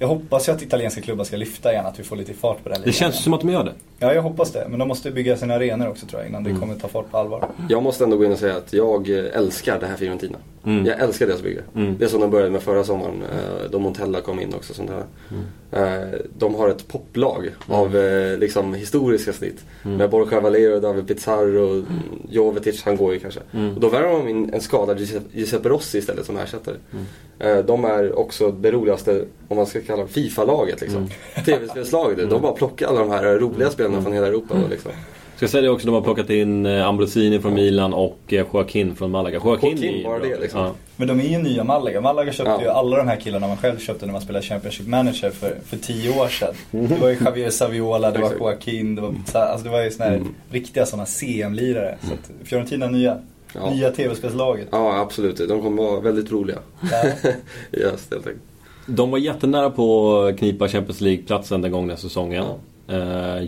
[0.00, 2.68] Jag hoppas ju att italienska klubbar ska lyfta igen, att vi får lite fart på
[2.68, 2.92] den Det ligan.
[2.92, 3.72] känns som att de gör det.
[3.98, 4.66] Ja, jag hoppas det.
[4.70, 7.18] Men de måste bygga sina arenor också tror jag, innan det kommer ta fart på
[7.18, 7.48] allvar.
[7.68, 10.38] Jag måste ändå gå in och säga att jag eh, älskar det här Fiorentina.
[10.68, 10.86] Mm.
[10.86, 11.62] Jag älskar deras bygge.
[11.74, 11.98] Mm.
[11.98, 14.82] Det är som de började med förra sommaren, eh, då Montella kom in också.
[14.82, 15.04] Det här.
[15.30, 16.12] Mm.
[16.12, 19.64] Eh, de har ett poplag av eh, liksom, historiska snitt.
[19.82, 21.86] Med Borja Valero, David Pizarro, mm.
[22.30, 23.40] Jovetic, han går ju kanske.
[23.52, 23.74] Mm.
[23.74, 24.98] Och då värvar de in en skadad
[25.32, 26.76] Giuseppe- Rossi istället som ersättare.
[26.92, 27.66] Mm.
[27.66, 30.98] De är också det roligaste, om man ska kalla Fifa-laget liksom.
[30.98, 31.44] Mm.
[31.44, 32.30] TV-spelslaget.
[32.30, 34.54] De bara plockar alla de här roliga spelarna från hela Europa.
[34.70, 34.92] Liksom.
[35.38, 38.96] Ska säga det också, de har plockat in eh, Ambrosini från Milan och eh, Joaquin
[38.96, 39.40] från Malaga.
[39.44, 40.60] Joaquin, Joaquin, bara det, liksom.
[40.60, 40.72] Ja.
[40.96, 42.00] Men de är ju nya Malaga.
[42.00, 42.62] Malaga köpte Ja.
[42.62, 45.76] ju alla de här killarna man själv köpte när man spelade Championship Manager för, för
[45.76, 46.54] tio år sedan.
[46.70, 48.32] Det var ju Javier Saviola, det var.
[48.38, 50.34] Joaquin, det var, alltså det var ju såna här Mm.
[50.50, 51.98] riktiga sådana CM-lirare.
[52.02, 53.18] Så att Fiorentina nya,
[53.54, 53.70] Ja.
[53.70, 54.68] nya tv-spelslaget.
[54.70, 55.36] Ja, absolut.
[55.48, 56.58] De kommer vara väldigt roliga.
[56.92, 57.30] Ja.
[57.94, 58.42] Öst helt enkelt.
[58.86, 62.42] De var jättenära på att knipa Champions League-platsen den gångna säsongen.
[62.44, 62.50] Eh,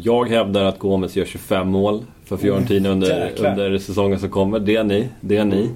[0.03, 3.29] Jag hävdar att Gomes gör 25 mål för Fiorentina under, Mm.
[3.29, 3.51] jäklar.
[3.51, 4.59] under säsongen som kommer.
[4.59, 5.09] Det är ni.
[5.21, 5.71] Det är ni.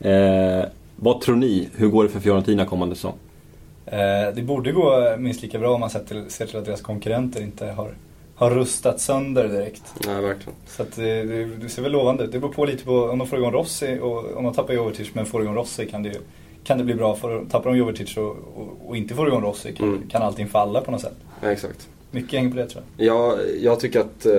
[0.00, 0.64] Eh,
[0.96, 1.68] vad tror ni?
[1.76, 3.14] Hur går det för Fiorentina kommande säsong?
[3.86, 6.80] Eh, det borde gå minst lika bra om man ser till, ser till att deras
[6.80, 7.90] konkurrenter inte har,
[8.34, 9.82] har rustat sönder direkt.
[10.06, 10.54] Nej, verkligen.
[10.66, 12.32] Så att det, det, det ser väl lovande ut.
[12.32, 15.08] Det beror på lite på om de får igång Rossi och om de tappar Jovetic
[15.14, 16.12] men får igång Rossi kan det,
[16.64, 17.14] kan det bli bra.
[17.16, 20.08] För tappar de Jovetic och, och, och inte får igång Rossi kan, Mm.
[20.08, 21.16] kan allting falla på något sätt.
[21.42, 21.88] Ja, exakt.
[22.10, 23.06] Mycket hänger på det tror jag.
[23.06, 24.32] Jag, jag tycker att, eh,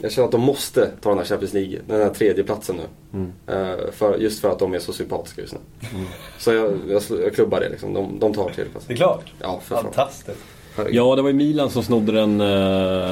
[0.00, 2.82] jag känner att de måste ta den här Champions League, den här tredje platsen nu.
[3.18, 3.32] Mm.
[3.70, 5.58] Eh, för, just för att de är så sympatiska just nu.
[6.38, 7.94] Så jag, jag, jag klubbar det liksom.
[7.94, 8.92] De, de tar tredje Det platsen.
[8.92, 9.32] är klart.
[9.40, 9.84] Ja, för fan.
[9.84, 10.38] Fantastiskt.
[10.90, 12.46] Ja, det var ju Milan som snodde den eh,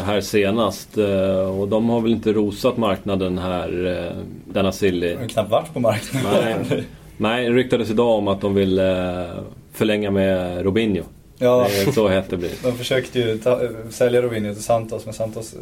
[0.04, 0.98] här senast.
[0.98, 4.12] eh, och de har väl inte rosat marknaden här, uh,
[4.52, 5.08] denna silly.
[5.08, 6.66] De har knappt varit på marknaden.
[6.70, 6.84] Nej.
[7.16, 8.84] Nej, det ryktades idag om att de vill eh,
[9.72, 11.02] förlänga med Robinho.
[11.42, 12.50] Ja, Det är så hett det blir.
[12.62, 15.54] de försökte ju ta, sälja Robinho till Santos men Santos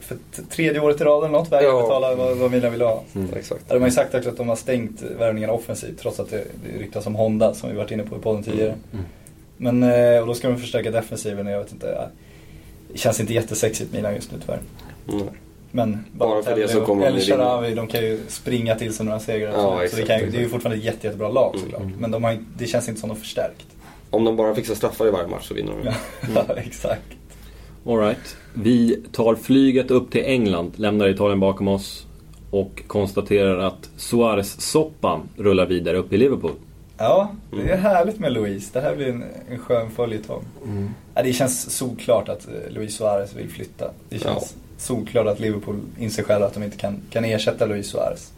[0.00, 0.16] för
[0.50, 1.80] tredje året i rad eller något vägrar Ja.
[1.82, 3.02] betala vad, vad Milan vill ha.
[3.36, 3.64] Exakt.
[3.68, 6.44] Ja, De har ju sagt också att de har stängt värvningarna offensivt trots att det,
[6.64, 8.74] det ryktas om Honda som vi varit inne på i podden tidigare.
[8.92, 9.04] Mm.
[9.56, 9.82] Men,
[10.14, 12.08] eh, och då ska de förstärka defensiven och jag vet inte.
[12.92, 14.60] Det känns inte jättesexigt Milan just nu tyvärr.
[15.12, 15.26] Mm.
[15.70, 17.20] Men Bara för det så kommer de El.
[17.20, 19.50] Sharawi, de kan ju springa till sig några segrar.
[19.52, 19.70] Ja, så.
[19.76, 20.52] så exakt, det, kan, ju- det är ju exakt.
[20.52, 21.64] fortfarande ett jätte, jättebra lag Mm.
[21.70, 21.88] såklart.
[21.98, 23.66] Men de har, det känns inte som de förstärkt.
[24.10, 25.86] Om de bara fixar straffar i varje match så vinner de.
[25.86, 25.94] Ja,
[26.48, 27.02] ja exakt.
[27.86, 28.36] Alright.
[28.54, 32.06] Vi tar flyget upp till England, lämnar Italien bakom oss
[32.50, 36.52] och konstaterar att Suarez-soppan rullar vidare upp i Liverpool.
[36.98, 37.68] Ja, det Mm.
[37.72, 38.70] är härligt med Luis.
[38.70, 40.44] Det här blir en, en skön följetong.
[41.14, 43.90] Ja, det känns solklart att eh, Luis Suarez vill flytta.
[44.08, 48.32] Det känns solklart att Liverpool inser själva att de inte kan, kan ersätta Luis Suarez.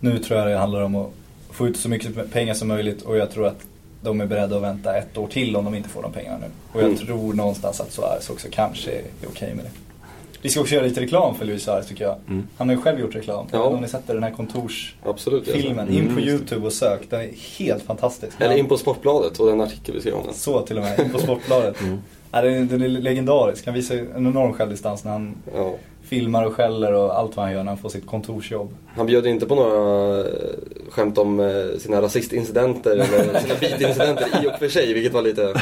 [0.00, 1.10] Nu tror jag det handlar om att
[1.50, 3.66] få ut så mycket pengar som möjligt och jag tror att
[4.08, 6.46] de är beredda att vänta ett år till om de inte får de pengarna nu.
[6.72, 6.98] Och jag Mm.
[7.06, 9.70] tror någonstans att Suarez också kanske är okej med det.
[10.42, 12.16] Vi ska också göra lite reklam för Luis Suarez tycker jag.
[12.28, 12.48] Mm.
[12.56, 13.46] Han har ju själv gjort reklam.
[13.52, 13.62] Ja.
[13.62, 15.88] Om ni sett det, den här kontorsfilmen.
[15.88, 16.24] In på Mm.
[16.24, 17.10] YouTube och sök.
[17.10, 18.36] Den är helt fantastisk.
[18.40, 20.34] Eller in på Sportbladet och den artikel vi skrev om den.
[20.34, 21.76] Så till och med, in på Sportbladet.
[22.32, 23.64] Ja, den, är, den är legendarisk.
[23.66, 25.74] Han visar en enorm självdistans när han Ja.
[26.02, 28.74] filmar och skäller och allt vad han gör när han får sitt kontorsjobb.
[28.96, 30.24] Han bjöd inte på några eh,
[30.90, 33.04] skämt om eh, sina rasistincidenter eller
[33.40, 35.54] sina bitincidenter i och för sig, vilket var lite...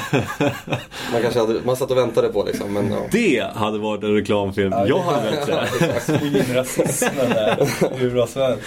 [1.13, 2.97] Man kanske hade, man satt och väntade på liksom, men ja.
[3.13, 6.55] Det hade varit en reklamfilm Ja, jag hade velat se.
[6.55, 8.63] Rasismen där, hur bra som helst.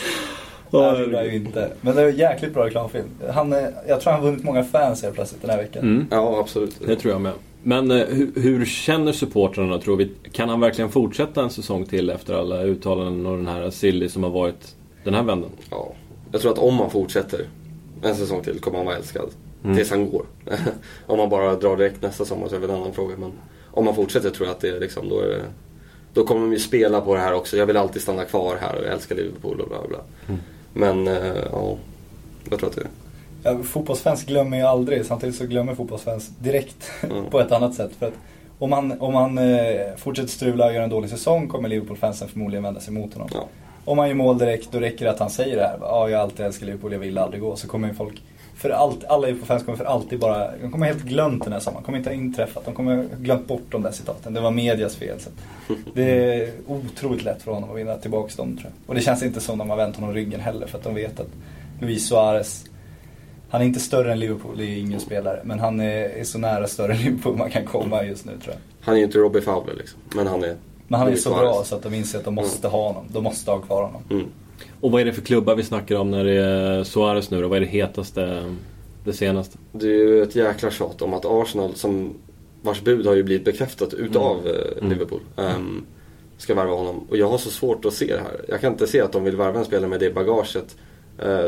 [0.71, 1.69] Nej, det gjorde han ju inte.
[1.81, 3.05] Men det är en jäkligt bra reklamfilm.
[3.33, 5.83] Han, är- jag tror han har vunnit många fans helt plötsligt den här veckan.
[5.83, 6.07] Mm.
[6.11, 6.75] Ja, absolut.
[6.87, 7.31] Det tror jag med.
[7.63, 10.11] Men eh, hur, hur känner supportrarna tror vi?
[10.31, 14.23] Kan han verkligen fortsätta en säsong till efter alla uttalanden och den här silly som
[14.23, 15.49] har varit den här vändan?
[15.69, 15.93] Ja.
[16.31, 17.47] Jag tror att om man fortsätter
[18.03, 19.29] en säsong till kommer han vara älskad.
[19.75, 20.25] Tills han går.
[21.05, 23.15] om man bara drar direkt nästa sommar så är det en annan fråga.
[23.17, 23.31] Men
[23.71, 25.45] om man fortsätter tror jag att det är liksom, då är det,
[26.13, 27.57] Då kommer de ju spela på det här också.
[27.57, 29.99] Jag vill alltid stanna kvar här och jag älskar Liverpool och bla bla.
[30.73, 31.77] Men, eh, ja.
[32.49, 32.87] Jag tror att det
[33.43, 37.25] Ja, fotbollsfans glömmer ju aldrig, samtidigt så glömmer fotbollsfans direkt Mm.
[37.29, 37.91] på ett annat sätt.
[37.99, 38.13] För att
[38.59, 42.63] om han, om han eh, fortsätter strula och gör en dålig säsong kommer Liverpool-fansen förmodligen
[42.63, 43.29] vända sig mot honom.
[43.33, 43.47] Ja.
[43.85, 45.77] Om han gör mål direkt, då räcker det att han säger det här.
[45.81, 47.55] Ja, jag har alltid älskat Liverpool, jag vill aldrig gå.
[47.55, 48.21] Så kommer folk,
[48.55, 51.83] för allt, alla Liverpool-fans kommer för alltid bara, de kommer helt glömt den här sommaren.
[51.83, 54.33] kommer inte ha inträffat, de kommer glömt bort de där citaten.
[54.33, 55.19] Det var medias fel.
[55.19, 55.29] Så
[55.93, 56.03] det
[56.43, 58.89] är otroligt lätt för honom att vinna tillbaka dem tror jag.
[58.89, 61.19] Och det känns inte som de har vänt honom ryggen heller, för att de vet
[61.19, 61.27] att
[61.81, 62.65] Luis Suarez
[63.49, 65.41] han är inte större än Liverpool, det är ingen spelare.
[65.43, 68.53] Men han är, är så nära större än Liverpool man kan komma just nu tror
[68.53, 68.85] jag.
[68.85, 69.99] Han är ju inte Robbie Fowler liksom.
[70.15, 70.55] Men han är...
[70.87, 73.05] Men han är så bra så att de inser att de måste ha honom.
[73.13, 74.01] De måste ha kvar honom.
[74.09, 74.25] Mm.
[74.81, 77.47] Och vad är det för klubbar vi snackar om när det är Suarez nu då?
[77.47, 78.53] Vad är det hetaste,
[79.03, 79.57] det senaste?
[79.71, 82.13] Det är ju ett jäkla tjat om att Arsenal, som,
[82.61, 84.89] vars bud har ju blivit bekräftat utav eh, Mm.
[84.89, 85.85] Liverpool, ehm,
[86.37, 87.07] ska värva honom.
[87.09, 88.45] Och jag har så svårt att se det här.
[88.47, 90.75] Jag kan inte se att de vill värva en spelare med det bagaget,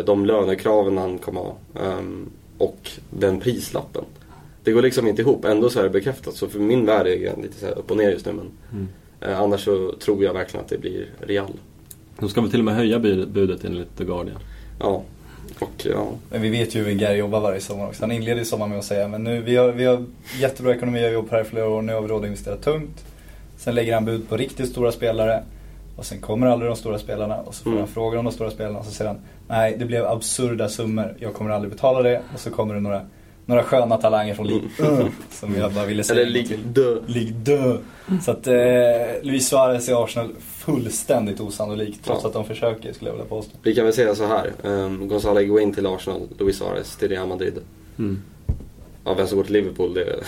[0.05, 4.03] de lönekraven han kommer ha ehm, och den prislappen.
[4.63, 5.45] Det går liksom inte ihop.
[5.45, 6.33] Ändå så är det bekräftat.
[6.35, 8.31] Så för min värld är det lite så här upp och ner just nu.
[8.33, 8.87] Men Mm.
[9.21, 11.51] eh, annars så tror jag verkligen att det blir Real.
[12.19, 14.37] De ska väl till och med höja bud- budet enligt The Guardian.
[14.79, 15.03] Ja.
[15.59, 16.07] Och ja.
[16.29, 18.03] Men vi vet ju hur Gary jobbar varje sommar också.
[18.03, 20.05] Han inleder ju sommaren med att säga men nu, vi har, vi har
[20.39, 22.55] jättebra ekonomi, jag har jobbat här i flera år, nu har vi råd att investera
[22.55, 23.05] tungt.
[23.57, 25.43] Sen lägger han bud på riktigt stora spelare.
[25.95, 27.79] Och sen kommer aldrig de stora spelarna och så får Mm.
[27.79, 31.15] han frågor om de stora spelarna och så säger han Nej, det blev absurda summor,
[31.19, 32.21] jag kommer aldrig betala det.
[32.33, 33.01] Och så kommer det några,
[33.45, 36.57] några sköna talanger från Ligue 1 som jag bara ville säga Eller Ligue.
[36.75, 36.81] 2.
[37.07, 37.77] Ligue 2.
[38.21, 38.53] Så att eh,
[39.21, 42.05] Luis Suarez i Arsenal, fullständigt osannolikt.
[42.05, 42.27] Trots Ja.
[42.27, 43.51] att de försöker skulle jag vilja påstå.
[43.63, 44.51] Vi kan väl säga så här.
[44.63, 47.53] Um, Gonzalo Higuain till Arsenal, Luis Suarez till Real Madrid.
[47.99, 48.21] Mm.
[49.05, 50.19] Ja, vem som går till Liverpool, det är...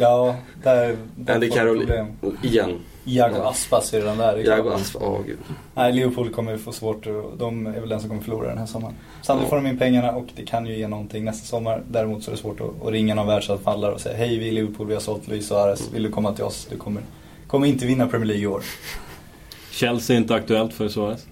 [0.00, 2.06] Ja, där, där Andy Carroll problem.
[2.42, 2.70] igen.
[3.08, 3.36] Iago.
[3.42, 4.34] Aspas är redan där.
[4.34, 4.58] det är klart.
[4.58, 5.38] Jago Asp, åh gud.
[5.74, 7.06] Nej, Liverpool kommer få svårt
[7.38, 8.94] de är väl den som kommer förlora den här sommaren.
[9.22, 9.56] Sannolikt Ja.
[9.58, 11.82] får de in pengarna och det kan ju ge någonting nästa sommar.
[11.90, 14.52] Däremot så är det svårt att, att ringa någon världsanfallare och säga Hej, vi är
[14.52, 15.88] Liverpool, vi har sålt Luis Suarez.
[15.94, 16.66] Vill du komma till oss?
[16.70, 17.02] Du kommer,
[17.46, 18.62] kommer inte vinna Premier League i år.
[19.70, 21.26] Chelsea är inte aktuellt för Suarez.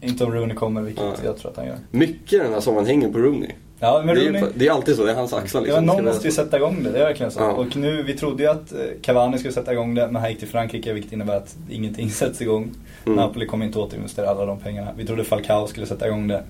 [0.00, 1.14] Inte om Rooney kommer, vilket Ja.
[1.24, 1.78] jag tror att han gör.
[1.90, 3.50] Mycket den här sommaren hänger på Rooney.
[3.80, 5.86] Ja, men det, är, det är alltid så, det är hans axlar Ja, liksom.
[5.86, 7.40] någon Ska måste ju sätta igång det, det är verkligen så.
[7.40, 7.52] Ja.
[7.52, 10.38] Och nu, vi trodde ju att eh, Cavani skulle sätta igång det, men han gick
[10.38, 12.70] till Frankrike, vilket innebär att ingenting sätts igång.
[13.06, 13.16] Mm.
[13.16, 14.90] Napoli kommer inte återinvestera alla de pengarna.
[14.96, 16.42] Vi trodde Falcao skulle sätta igång det.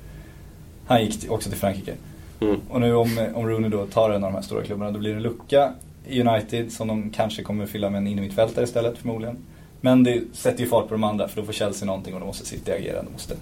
[0.87, 1.93] Han gick också till Frankrike.
[2.41, 2.61] Mm.
[2.69, 5.11] Och nu om, om Rooney då tar en av de här stora klubbarna, då blir
[5.11, 5.73] det en lucka
[6.09, 9.37] i United som de kanske kommer fylla med en innermittfältare istället förmodligen.
[9.81, 12.27] Men det sätter ju fart på de andra, för då får Chelsea någonting och då
[12.27, 13.03] måste City agera.
[13.03, 13.35] De måste.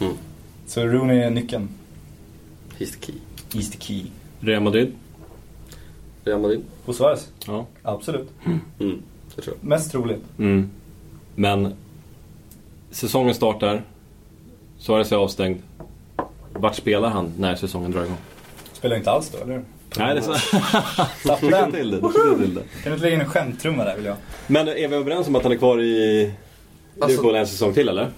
[0.00, 0.12] Mm.
[0.66, 1.68] Så Rooney är nyckeln.
[2.78, 3.14] He's the key.
[3.52, 4.04] He's the key.
[4.40, 4.92] Real Madrid?
[6.24, 6.60] Real Madrid?
[6.84, 7.28] På Suarez?
[7.46, 7.66] Ja.
[7.82, 8.28] Absolut.
[8.80, 9.02] Mm,
[9.36, 9.68] det tror jag.
[9.68, 10.22] Mest troligt.
[10.38, 10.70] Mm.
[11.34, 11.74] Men
[12.90, 13.82] säsongen startar.
[14.78, 15.58] Suarez är avstängd.
[16.52, 18.16] Vart spelar han när säsongen drar igång?
[18.72, 19.62] Spelar inte alls då, eller?
[19.98, 21.46] Nej, det är så.
[21.46, 21.96] Lycka till det.
[21.96, 22.60] lycka till det.
[22.60, 24.16] Kan du inte lägga in en skämttrumma där vill jag?
[24.46, 26.32] Men är vi överens om att han är kvar i
[26.94, 28.10] Alltså- Liverpool en säsong till eller?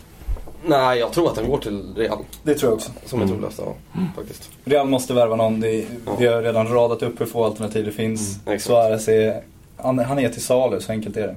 [0.69, 2.19] Nej, jag tror att han går till Real.
[2.43, 2.91] Det tror jag också.
[3.05, 3.35] Som är Mm.
[3.37, 3.75] troligast, ja.
[4.17, 4.51] Faktiskt.
[4.65, 5.63] Real måste värva någon.
[5.63, 6.17] Ja.
[6.19, 8.39] Vi har redan radat upp hur få alternativ det finns.
[8.45, 8.67] Mm, exakt.
[8.67, 9.43] Suarez är,
[9.77, 11.37] han, han är till salu, så enkelt är det.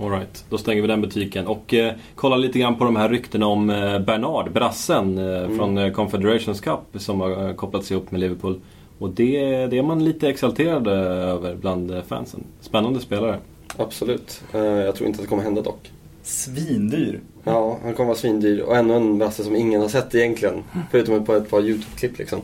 [0.00, 1.46] Alright, då stänger vi den butiken.
[1.46, 5.56] Och eh, kolla lite grann på de här ryktena om eh, Bernard, brassen eh, Mm.
[5.56, 8.60] från eh, Confederations Cup som har eh, kopplats ihop med Liverpool.
[8.98, 10.92] Och det, det är man lite exalterad eh,
[11.28, 12.44] över bland eh, fansen.
[12.60, 13.38] Spännande spelare.
[13.76, 14.42] Absolut.
[14.54, 15.90] Eh, jag tror inte att det kommer hända dock.
[16.22, 17.20] Svindyr.
[17.48, 20.64] Ja, han kommer vara svindyr och ännu en brasse som ingen har sett egentligen.
[20.90, 22.40] Förutom på ett par YouTube-klipp liksom.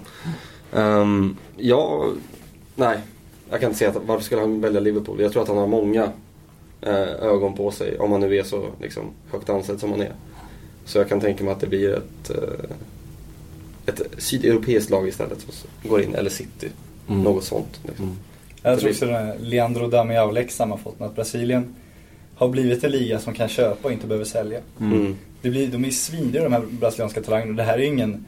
[0.73, 2.11] Um, ja,
[2.75, 2.99] nej.
[3.51, 5.21] Jag kan inte säga att, varför skulle han välja Liverpool?
[5.21, 6.13] Jag tror att han har många
[6.81, 9.03] eh, ögon på sig om han nu är så liksom,
[9.33, 10.13] högt ansedd som han är.
[10.85, 12.71] Så jag kan tänka mig att det blir ett, eh,
[13.87, 16.69] ett sydeuropeiskt lag istället som går in, eller City.
[17.09, 17.23] Mm.
[17.23, 17.81] Något sånt.
[17.87, 18.05] Liksom.
[18.05, 18.17] Mm.
[18.63, 21.75] Jag tror också den här Leandro Damiao-läxan har fått att Brasilien
[22.37, 24.61] har blivit en liga som kan köpa och inte behöver sälja.
[24.81, 25.17] Mm.
[25.43, 27.53] Det blir, de är svindyra de här brasilianska talangerna.
[27.53, 28.25] Det här är ingen,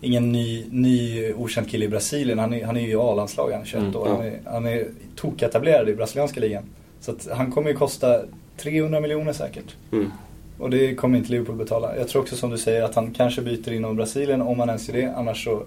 [0.00, 2.38] ingen ny, ny okänd kille i Brasilien.
[2.38, 4.08] Han är, han är ju i A-landslaget, han är 21 Mm, år.
[4.08, 6.62] Han är, han är toketablerad i brasilianska ligan.
[7.00, 8.22] Så att han kommer ju kosta
[8.56, 9.76] 300 miljoner säkert.
[9.92, 10.10] Mm.
[10.58, 11.96] Och det kommer inte Liverpool betala.
[11.96, 14.88] Jag tror också som du säger att han kanske byter inom Brasilien om han ens
[14.88, 15.14] gör det.
[15.16, 15.62] Annars så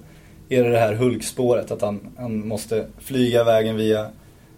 [0.50, 4.08] är det det här Hulk-spåret att han, han måste flyga vägen via,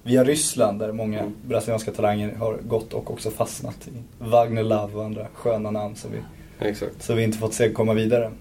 [0.05, 5.05] via Ryssland där många brasilianska talanger har gått och också fastnat i Wagner Love och
[5.05, 6.17] andra sköna namn som vi,
[6.67, 7.03] Exakt.
[7.03, 8.31] som vi inte fått se komma vidare.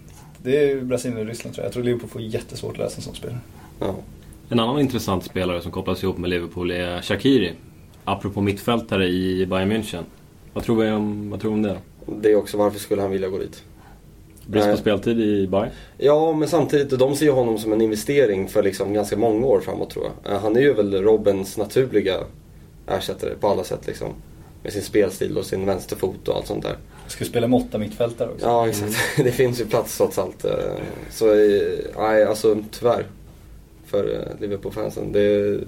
[0.42, 1.68] Det är Brasilien och Ryssland tror jag.
[1.68, 3.38] Jag tror Liverpool får jättesvårt att lösa en sån spelare.
[3.80, 3.94] Ja.
[4.48, 7.52] En annan intressant spelare som kopplas ihop med Liverpool är Shakiri.
[8.04, 10.02] Apropå mittfältare i Bayern München.
[10.52, 11.78] Vad tror vi om, vad tror du om det?
[12.06, 13.62] Det är också varför skulle han vilja gå dit?
[14.46, 14.78] Brist på Nej.
[14.78, 15.68] speltid i Bayern?
[15.98, 19.60] Ja, men samtidigt, de ser ju honom som en investering för liksom ganska många år
[19.60, 20.32] framåt tror jag.
[20.34, 22.20] Eh, Han är ju väl Robins naturliga
[22.86, 24.08] ersättare på alla sätt liksom.
[24.62, 26.76] Med sin spelstil och sin vänsterfot och allt sånt där.
[27.06, 28.46] Ska spela med åtta mittfältare också.
[28.46, 28.94] Ja, exakt.
[29.24, 30.44] Det finns ju plats trots allt.
[30.44, 30.52] eh,
[31.10, 33.06] Så, eh, nej, alltså tyvärr.
[33.86, 35.12] För eh, Liverpool-fansen.
[35.12, 35.58] Det,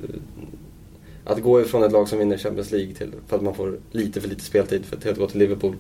[1.25, 4.21] att gå ifrån ett lag som vinner Champions League till, för att man får lite
[4.21, 5.75] för lite speltid för att gå till Liverpool.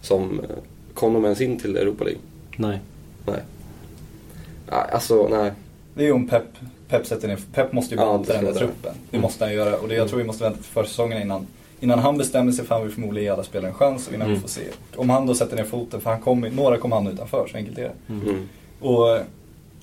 [0.00, 0.46] Som eh,
[0.94, 2.20] kom de ens in till Europa League?
[2.56, 2.78] Nej.
[3.26, 3.40] Nej.
[4.70, 5.52] Nej, Alltså, nej.
[5.94, 6.42] Det är ju om Pep,
[6.88, 8.94] Pep sätter ner, Pep måste ju Ja, banta det den där truppen.
[9.10, 11.46] Det måste han göra och det, jag tror vi måste vänta till försäsongen innan,
[11.80, 14.26] innan han bestämmer sig för han vill förmodligen ge alla spelare en chans och innan
[14.26, 14.34] Mm.
[14.34, 14.62] vi får se.
[14.96, 17.78] Om han då sätter ner foten, för han kommer, några kommer han utanför, så enkelt
[17.78, 17.92] är det.
[18.12, 18.48] Mm.
[18.80, 19.22] Och eh,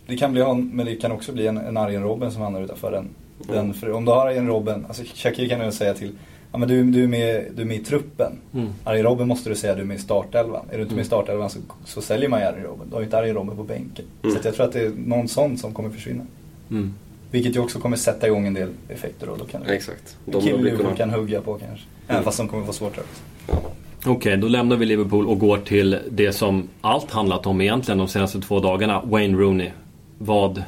[0.07, 2.61] det kan bli han, men det kan också bli en, en Arjen Robben som hamnar
[2.61, 3.09] utanför den.
[3.47, 6.11] den för om du har Arjen Robben, alltså Shakir kan du säga till,
[6.51, 8.31] ja men du, du, är med, du är med i truppen.
[8.53, 8.67] Mm.
[8.83, 10.65] Arjen Robben måste du säga du är med i startelvan.
[10.71, 12.87] Är du inte med i startelvan så, så säljer man ju Arjen Robben.
[12.89, 14.05] Du har ju inte Arjen Robben på bänken.
[14.23, 14.33] Mm.
[14.33, 16.25] Så att jag tror att det är någon sån som kommer försvinna.
[16.71, 16.93] Mm.
[17.31, 20.17] Vilket ju också kommer sätta igång en del effekter och då kan det Exakt.
[20.25, 21.85] blir Liverpool kunna- kan hugga på kanske.
[22.07, 22.23] Även Mm.
[22.23, 23.21] fast de kommer få svårt också.
[23.47, 23.61] Ja.
[24.05, 28.07] Okej, då lämnar vi Liverpool och går till det som allt handlat om egentligen de
[28.07, 29.01] senaste två dagarna.
[29.05, 29.69] Wayne Rooney.
[30.17, 30.63] Vad,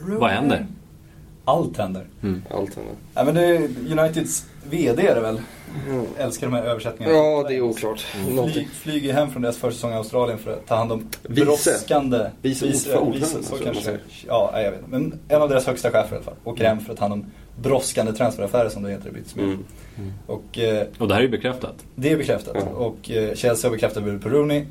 [0.00, 0.66] vad händer?
[1.44, 2.04] Allt händer.
[2.22, 2.42] Mm.
[2.50, 2.94] Allt händer.
[3.14, 5.40] Ja, men det är Uniteds VD är det väl?
[6.18, 7.18] Älskar de här översättningarna.
[7.18, 8.00] Ja, det är oklart.
[8.52, 11.44] Fly, flyger hem från deras försäsong i Australien för att ta hand om Vice.
[11.44, 12.30] brådskande...
[12.42, 14.90] Vice vice, ordförande, så kanske Ja, jag vet inte.
[14.90, 16.34] Men en av deras högsta chefer i alla fall.
[16.44, 17.26] Åker hem för att ta hand om
[17.62, 19.56] brådskande transferaffärer som det heter i brittisk media.
[19.98, 20.12] Mm.
[20.26, 21.74] Och eh, Och det här är ju bekräftat.
[21.94, 22.56] det är bekräftat.
[22.56, 22.62] Ja.
[22.62, 24.64] Och eh, Chelsea har bekräftat budet på Rooney.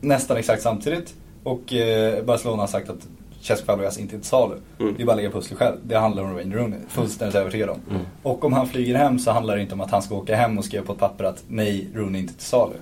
[0.00, 1.14] Nästan exakt samtidigt.
[1.42, 3.08] Och eh, Barcelona har sagt att
[3.44, 4.54] Cesc Fabregas inte är till salu.
[4.78, 4.94] Mm.
[4.96, 5.76] Det är bara att lägga pusslet själv.
[5.82, 6.78] Det handlar om Wayne Rooney.
[6.88, 7.80] Fullständigt övertygad om.
[7.90, 8.02] Mm.
[8.22, 10.58] Och om han flyger hem så handlar det inte om att han ska åka hem
[10.58, 12.74] och skriva på ett papper att nej, Rooney är inte till salu.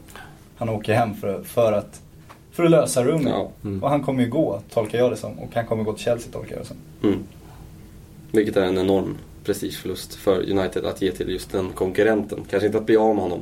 [0.56, 2.00] Han åker hem för, för att
[2.52, 3.28] för att lösa Rooney.
[3.28, 3.50] Ja.
[3.64, 3.82] Mm.
[3.82, 5.38] Och han kommer ju gå, tolkar jag det som.
[5.38, 6.76] Och han kommer gå till Chelsea, tolkar jag det som.
[7.02, 7.18] Mm.
[8.32, 12.40] Vilket är en enorm prestigeförlust för United att ge till just den konkurrenten.
[12.50, 13.40] Kanske inte att bli av med honom.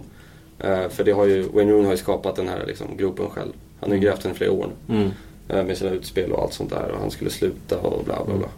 [0.58, 3.52] Eh, för det har ju, Wayne Rooney har ju skapat den här liksom, gropen själv.
[3.80, 4.94] Han har ju grävt den i flera år nu.
[4.96, 5.10] Mm.
[5.52, 6.90] Eh, Med sina utspel och allt sånt där.
[6.94, 8.48] Och han skulle sluta och bla bla bla.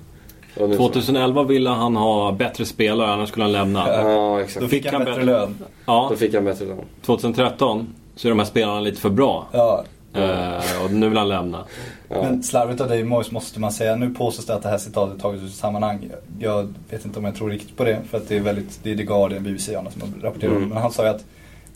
[0.62, 3.88] Och nu så- 2011 ville han ha bättre spelare, annars skulle han lämna.
[3.88, 4.60] Ja, exakt.
[4.60, 5.56] Då fick Fick han bättre lön.
[5.86, 6.78] Ja, Då fick han bättre lön.
[7.06, 7.86] 2013
[8.16, 9.46] så är de här spelarna lite för bra.
[9.52, 9.84] Ja.
[10.14, 11.64] Eh, och nu vill han lämna.
[12.08, 12.22] Ja.
[12.22, 13.96] Men slarvigt av Dave Moyes måste man säga.
[13.96, 16.10] Nu påstås det att det här citatet taget ur sammanhang.
[16.40, 17.98] Jag vet inte om jag tror riktigt på det.
[18.10, 20.56] För att det är väldigt, det är The Guardian, BBC och andra som har rapporterat.
[20.56, 20.68] Mm.
[20.68, 21.24] Men han sa ju att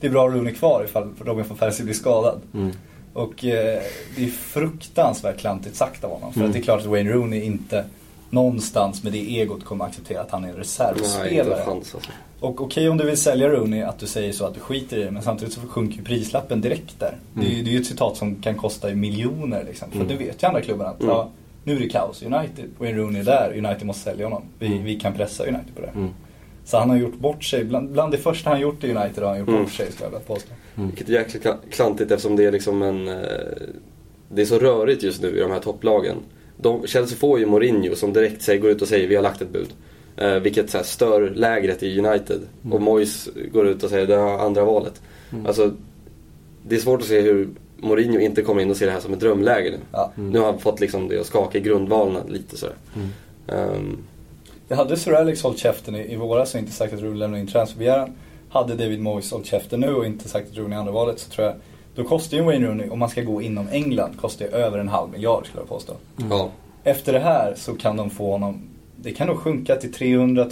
[0.00, 2.40] det är bra Rooney kvar ifall Robin van Persie blir skadad.
[2.54, 2.72] Mm.
[3.16, 3.82] Och eh,
[4.16, 6.32] det är fruktansvärt klantigt sagt av honom.
[6.32, 6.50] För Mm.
[6.50, 7.84] att det är klart att Wayne Rooney inte
[8.30, 11.62] någonstans med det egot kommer acceptera att han är en Nej, reservspelare.
[11.64, 12.10] chans alltså.
[12.40, 15.02] Och okej om du vill sälja Rooney att du säger så att du skiter i
[15.04, 17.16] det men samtidigt så sjunker ju prislappen direkt där.
[17.34, 17.64] Det, är, Mm.
[17.64, 19.90] det är ju ett citat som kan kosta miljoner liksom.
[19.90, 20.08] För Mm.
[20.08, 21.12] det vet ju andra klubbarna att Mm.
[21.14, 21.28] ja,
[21.64, 22.22] nu är det kaos.
[22.22, 24.42] United, Wayne Rooney är där, United måste sälja honom.
[24.58, 24.84] Vi, Mm.
[24.84, 25.92] vi kan pressa United på det.
[26.66, 26.70] Mm.
[26.70, 29.30] Så han har gjort bort sig, bland, bland det första han gjort i United har
[29.30, 29.62] han gjort Mm.
[29.62, 30.52] bort sig skulle jag vilja påstå.
[30.74, 33.08] Vilket är jäkligt kla- klantigt eftersom det är liksom en...
[33.08, 33.14] eh,
[34.28, 36.16] Det är så rörigt just nu i de här topplagen.
[36.56, 39.42] De, Chelsea får ju Mourinho som direkt säger, går ut och säger vi har lagt
[39.42, 39.68] ett bud.
[40.16, 42.40] Eh, vilket så här, stör lägret i United.
[42.70, 45.02] Och Moyes går ut och säger det har andra valet.
[45.32, 45.46] Mm.
[45.46, 45.72] Alltså,
[46.68, 49.12] det är svårt att se hur Mourinho inte kommer in och ser det här som
[49.12, 49.78] ett drömläge nu.
[49.92, 50.12] Ja.
[50.14, 52.74] Nu har han fått liksom det att skaka i grundvalarna lite sådär.
[53.48, 53.96] Mm.
[54.68, 57.38] Jag hade Sir Alex hållit käften i, i våras och inte sagt att Rooney lämnar
[57.38, 58.12] in transferbegäran.
[58.48, 61.30] Hade David Moyes hållit käften nu och inte sagt att Rooney är andra valet så
[61.30, 61.54] tror jag
[61.94, 64.88] Då kostar ju Wayne Rooney, om man ska gå inom England, kostar ju över en
[64.88, 65.92] halv miljard skulle jag påstå.
[66.30, 66.50] Ja.
[66.84, 68.62] Efter det här så kan de få honom,
[68.96, 70.46] det kan nog sjunka till 300,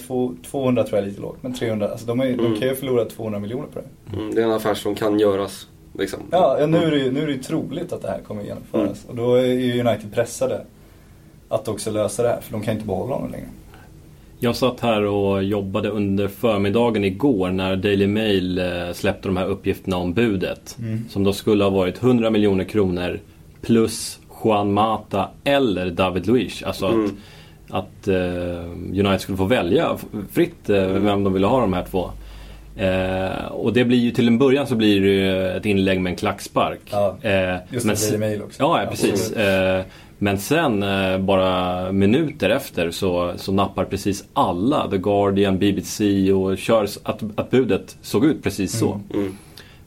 [0.51, 1.39] 200 tror jag är lite lågt.
[1.41, 2.61] Men 300, alltså de, är, de Mm.
[2.61, 4.17] kan ju förlora 200 miljoner på det.
[4.17, 5.67] Mm, det är en affär som kan göras.
[5.99, 6.21] Liksom.
[6.31, 8.43] Ja, ja nu, är det ju, nu är det ju troligt att det här kommer
[8.43, 9.05] genomföras.
[9.09, 10.65] Och då är ju United pressade
[11.49, 13.49] att också lösa det här, för de kan inte behålla honom längre.
[14.39, 19.47] Jag satt här och jobbade under förmiddagen igår när Daily Mail eh, släppte de här
[19.47, 20.77] uppgifterna om budet.
[21.11, 23.21] Som då skulle ha varit 100 miljoner kronor
[23.63, 26.63] plus Juan Mata eller David Luiz.
[26.63, 26.95] Alltså att,
[27.71, 29.97] att eh, United skulle få välja
[30.33, 32.11] fritt eh, vem de ville ha de här två.
[32.77, 36.11] Eh, och det blir ju till en början så blir det ju ett inlägg med
[36.11, 36.81] en klackspark.
[36.91, 38.63] Ja, Eh, Just men det, s- Daily Mail också.
[38.63, 39.33] Ja, ja precis.
[40.19, 46.59] Men sen eh, bara minuter efter så, så nappar precis alla, The Guardian, BBC och
[46.59, 49.01] kör att, att budet såg ut precis så.
[49.15, 49.37] Mm.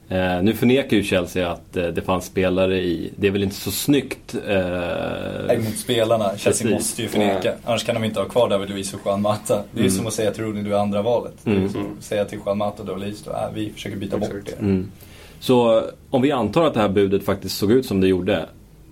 [0.09, 3.55] Eh, nu förnekar ju Chelsea att eh, det fanns spelare i, det är väl inte
[3.55, 4.35] så snyggt.
[4.47, 6.23] Nej, Eh, mot spelarna.
[6.29, 6.71] Chelsea Precis.
[6.71, 7.39] måste ju förneka.
[7.43, 7.53] Nej.
[7.65, 9.63] Annars kan de inte ha kvar David Luiz och Juan Mata.
[9.71, 11.33] Det är ju som att säga till Rooney, du är andra valet.
[11.43, 11.71] Det är ju Mm.
[11.73, 14.59] som att säga till Juan Mata och Luiz, då, äh, vi försöker byta bort det.
[14.59, 14.91] mm.
[15.39, 18.45] Så om vi antar att det här budet faktiskt såg ut som det gjorde,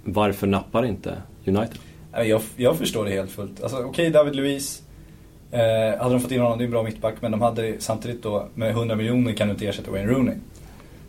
[0.06, 1.78] varför nappar inte United?
[2.12, 3.64] Jag, jag förstår det helt fullt.
[3.64, 4.82] Alltså, Okej, David Luiz.
[5.52, 7.16] Eh, hade de fått in honom, det är en bra mittback.
[7.20, 10.36] Men de hade samtidigt då, med 100 miljoner kan du inte ersätta Wayne Rooney.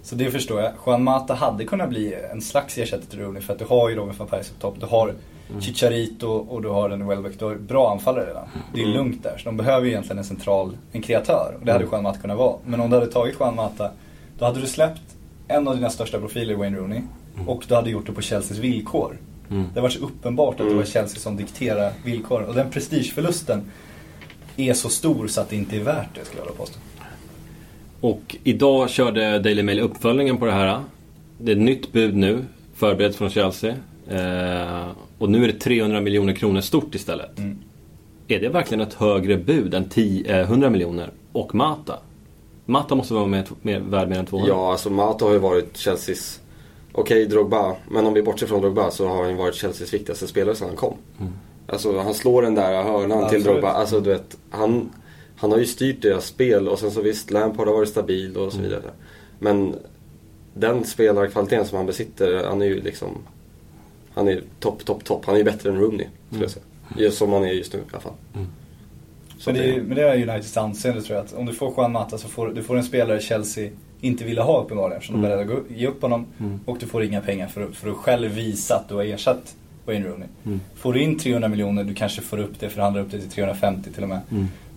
[0.02, 0.72] Så det förstår jag.
[0.86, 3.42] Juan Mata hade kunnat bli en slags ersättare till Rooney.
[3.42, 4.76] För att du har ju Robin van Persie på topp.
[4.80, 5.14] Du har
[5.60, 7.38] Chicharito och du har en Welbeck.
[7.38, 8.48] Du har bra anfallare redan.
[8.74, 9.38] Det är lugnt där.
[9.38, 11.56] Så de behöver ju egentligen en central, en kreatör.
[11.60, 12.56] Och det hade Juan Mata kunnat vara.
[12.64, 13.90] Men om du hade tagit Juan Mata,
[14.38, 15.02] då hade du släppt
[15.48, 17.02] en av dina största profiler, Wayne Rooney.
[17.46, 19.18] Och du hade gjort det på Chelseas villkor.
[19.50, 19.64] Mm.
[19.74, 22.48] Det var så uppenbart att det var Chelsea som dikterar villkoren.
[22.48, 23.70] Och den prestigeförlusten
[24.56, 26.78] är så stor så att det inte är värt det skulle jag vilja påstå.
[28.00, 30.80] Och idag körde Daily Mail uppföljningen på det här.
[31.38, 33.74] Det är ett nytt bud nu, förberett från Chelsea.
[34.08, 37.38] Eh, och nu är det 300 miljoner kronor stort istället.
[37.38, 37.58] Mm.
[38.28, 41.10] Är det verkligen ett högre bud än 10, eh, 100 miljoner?
[41.32, 41.98] Och Mata?
[42.64, 44.54] Mata måste vara med, med, värd mer än 200.
[44.54, 46.40] Ja, alltså Mata har ju varit Chelseas...
[46.96, 47.76] Okej, Drogba.
[47.88, 50.68] Men om vi bortser från Drogba så har han ju varit Chelseas viktigaste spelare sedan
[50.68, 50.94] han kom.
[51.66, 53.44] Alltså han slår den där hörnan till Absolut.
[53.44, 53.68] Drogba.
[53.68, 54.90] Alltså du vet, han,
[55.36, 58.52] han har ju styrt deras spel och sen så visst, Lampard har varit stabil och
[58.52, 58.90] så vidare.
[59.38, 59.74] Men
[60.54, 63.18] den spelarkvaliteten som han besitter, han är ju liksom...
[64.14, 65.24] Han är topp, topp, topp.
[65.26, 66.64] Han är ju bättre än Rooney, skulle jag säga.
[66.96, 68.12] Just som han är just nu i alla fall.
[69.38, 71.26] Så Men det, är, men det är Uniteds anseende tror jag.
[71.26, 73.70] Att om du får Juan Mata så får du får en spelare Chelsea
[74.00, 74.96] inte ville ha uppenbarligen.
[74.98, 76.26] Eftersom de är beredda att ge upp honom.
[76.64, 80.08] Och du får inga pengar för, för att själv visa att du har ersatt Wayne
[80.08, 80.28] Rooney.
[80.74, 83.92] Får du in 300 miljoner, du kanske får upp det, förhandlar upp det till 350
[83.92, 84.20] till och med.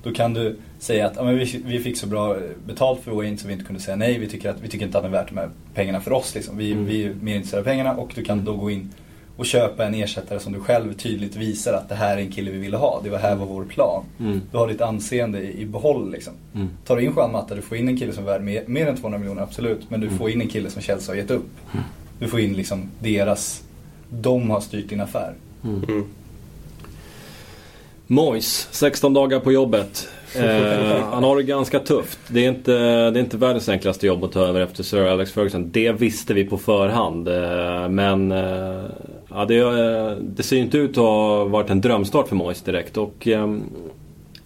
[0.03, 3.37] Då kan du säga att ja, men vi, vi fick så bra betalt för Wayne
[3.37, 4.19] så vi inte kunde säga nej.
[4.19, 6.35] Vi tycker, att, vi tycker inte att det är värt de här pengarna för oss.
[6.35, 6.57] Liksom.
[6.57, 8.89] Vi, vi är mer intresserade av pengarna och du kan då gå in
[9.39, 12.51] och köpa en ersättare som du själv tydligt visar att det här är en kille
[12.51, 13.01] vi ville ha.
[13.03, 14.03] Det var här var vår plan.
[14.19, 14.41] Mm.
[14.51, 16.33] Du har ditt anseende i, i behåll liksom.
[16.55, 16.69] Mm.
[16.85, 18.87] Tar du in Juan Mata, du får in en kille som är värd mer, mer
[18.87, 19.89] än 200 miljoner, absolut.
[19.89, 21.49] Men du får in en kille som Chelsea har gett upp.
[22.19, 23.63] Du får in liksom deras,
[24.09, 25.33] de har styrt din affär.
[25.63, 26.05] Mm.
[28.07, 30.07] Mois, 16 dagar på jobbet.
[30.35, 32.19] Eh, han har det ganska tufft.
[32.27, 32.71] Det är, inte,
[33.11, 35.71] det är inte världens enklaste jobb att ta över efter Sir Alex Ferguson.
[35.71, 37.27] Det visste vi på förhand.
[37.27, 38.83] Eh, men eh,
[39.29, 42.97] ja, det, det ser ju inte ut att ha varit en drömstart för Mois direkt.
[42.97, 43.55] Och, eh,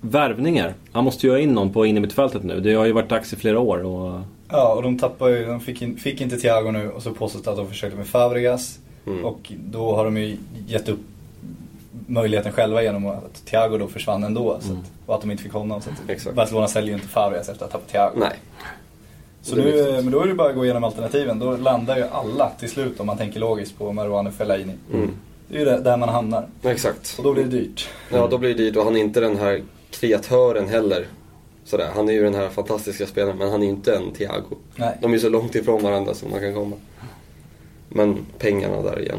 [0.01, 0.73] värvningar.
[0.91, 2.59] Han måste ju ha in någon på in i mittfältet nu.
[2.59, 3.83] Det har ju varit dags i flera år.
[3.83, 7.11] Och, Ja, och de tappar ju, de fick, in, fick inte Thiago nu och så
[7.11, 8.79] påstås det att de försökte med Fabregas.
[9.05, 9.25] Mm.
[9.25, 10.99] Och då har de ju gett upp
[12.07, 14.57] möjligheten själva genom att Thiago då försvann ändå.
[14.61, 15.81] Så att, och att de inte fick honom.
[15.81, 16.35] Så att Exakt.
[16.35, 18.19] Barcelona säljer ju inte Fabregas efter att ha tappat Thiago.
[18.19, 18.39] Nej.
[19.45, 21.39] Så Det är nu, men då är det bara att gå igenom alternativen.
[21.39, 24.73] Då landar ju alla till slut, om man tänker logiskt, på Marouane Fellaini.
[24.93, 25.09] Mm.
[25.47, 26.47] Det är ju där- där man hamnar.
[26.63, 27.15] Exakt.
[27.17, 27.89] Och då blir det dyrt.
[28.11, 31.07] Ja, då blir det dyrt och han är inte den här kreatören heller.
[31.65, 31.89] Sådär.
[31.95, 34.55] Han är ju den här fantastiska spelaren, men han är ju inte en Thiago.
[34.75, 34.97] Nej.
[35.01, 36.75] De är så långt ifrån varandra som man kan komma.
[37.89, 39.17] Men pengarna där igen.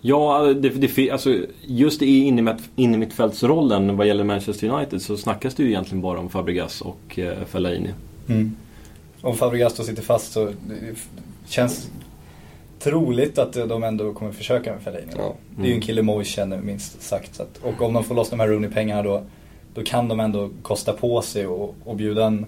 [0.00, 5.54] Ja, det, det, fi- alltså, just i innermitt- innermittfältsrollen vad gäller Manchester United så snackas
[5.54, 7.90] det ju egentligen bara om Fabregas och eh, Fellaini.
[8.28, 8.56] Mm.
[9.24, 10.98] Om Fabregas då sitter fast så det
[11.46, 11.88] känns
[12.78, 15.12] troligt att de ändå kommer försöka med Fellaini.
[15.16, 15.34] Ja.
[15.56, 17.34] Det är ju en kille Moise känner minst sagt.
[17.34, 19.22] Så att, och om de får loss de här Rooney-pengarna då,
[19.74, 22.46] då kan de ändå kosta på sig och, och bjuda en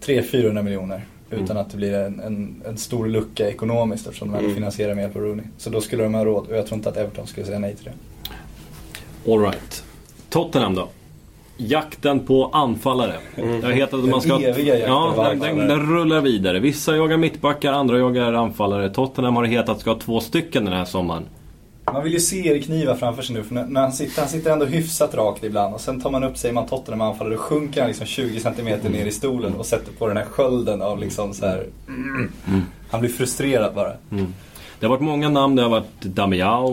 [0.00, 1.06] 300-400 miljoner.
[1.30, 4.54] Utan att det blir en, en, en stor lucka ekonomiskt eftersom de Mm.
[4.54, 5.44] finansierar med hjälp av Rooney.
[5.58, 7.76] Så då skulle de ha råd och jag tror inte att Everton skulle säga nej
[7.76, 9.32] till det.
[9.32, 9.84] All right.
[10.30, 10.88] Tottenham då?
[11.56, 13.14] Jakten på anfallare.
[13.36, 14.32] Det har hetat att man ska...
[14.38, 15.66] Den eviga jakten ja, den, den, anfallare.
[15.68, 16.60] den rullar vidare.
[16.60, 18.90] Vissa jagar mittbackar, andra jagar anfallare.
[18.90, 21.22] Tottenham har hetat att ska ha två stycken den här sommaren.
[21.92, 24.50] Man vill ju se Erik Niva framför sig nu för när- han sitter, han sitter
[24.50, 27.80] ändå hyfsat rakt ibland och sen tar man upp sig man Tottenham anfaller och sjunker
[27.80, 31.34] han liksom 20 cm ner i stolen och sätter på den här skölden av liksom
[31.34, 31.66] så här.
[32.90, 33.92] Han blir frustrerad bara.
[34.80, 35.56] Det har varit många namn.
[35.56, 36.64] Det har varit Damiao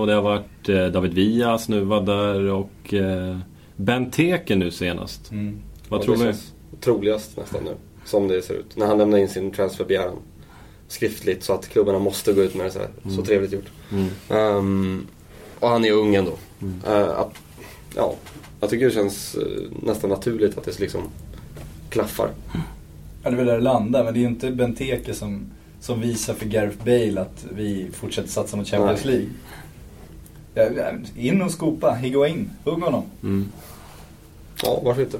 [0.00, 3.36] och det har varit eh, David Villa snuvad där och eh,
[3.84, 5.30] Benteke nu senast.
[5.30, 5.58] Mm.
[5.88, 7.74] Vad Och tror känns Troligast nästan nu,
[8.04, 8.76] som det ser ut.
[8.76, 10.16] När han lämnar in sin transferbegäran
[10.88, 12.88] skriftligt så att klubbarna måste gå ut med det så här.
[13.16, 13.70] Så trevligt gjort.
[14.28, 15.06] Ehm,
[15.60, 16.32] och han är ung ändå.
[16.86, 17.34] Eh, att,
[17.96, 18.14] ja,
[18.60, 19.42] jag tycker det känns eh,
[19.82, 21.02] nästan naturligt att det liksom
[21.90, 22.30] klaffar.
[23.22, 25.50] Ja, det är väl där det landar men det är ju inte Benteke som,
[25.80, 29.14] som visar för Gareth Bale att vi fortsätter satsa mot Champions Nej.
[29.14, 29.28] League.
[30.54, 33.02] Ja, ja, in och skopa, Higuain, hugg honom.
[33.22, 33.48] Mm.
[34.62, 35.18] Ja, varför inte?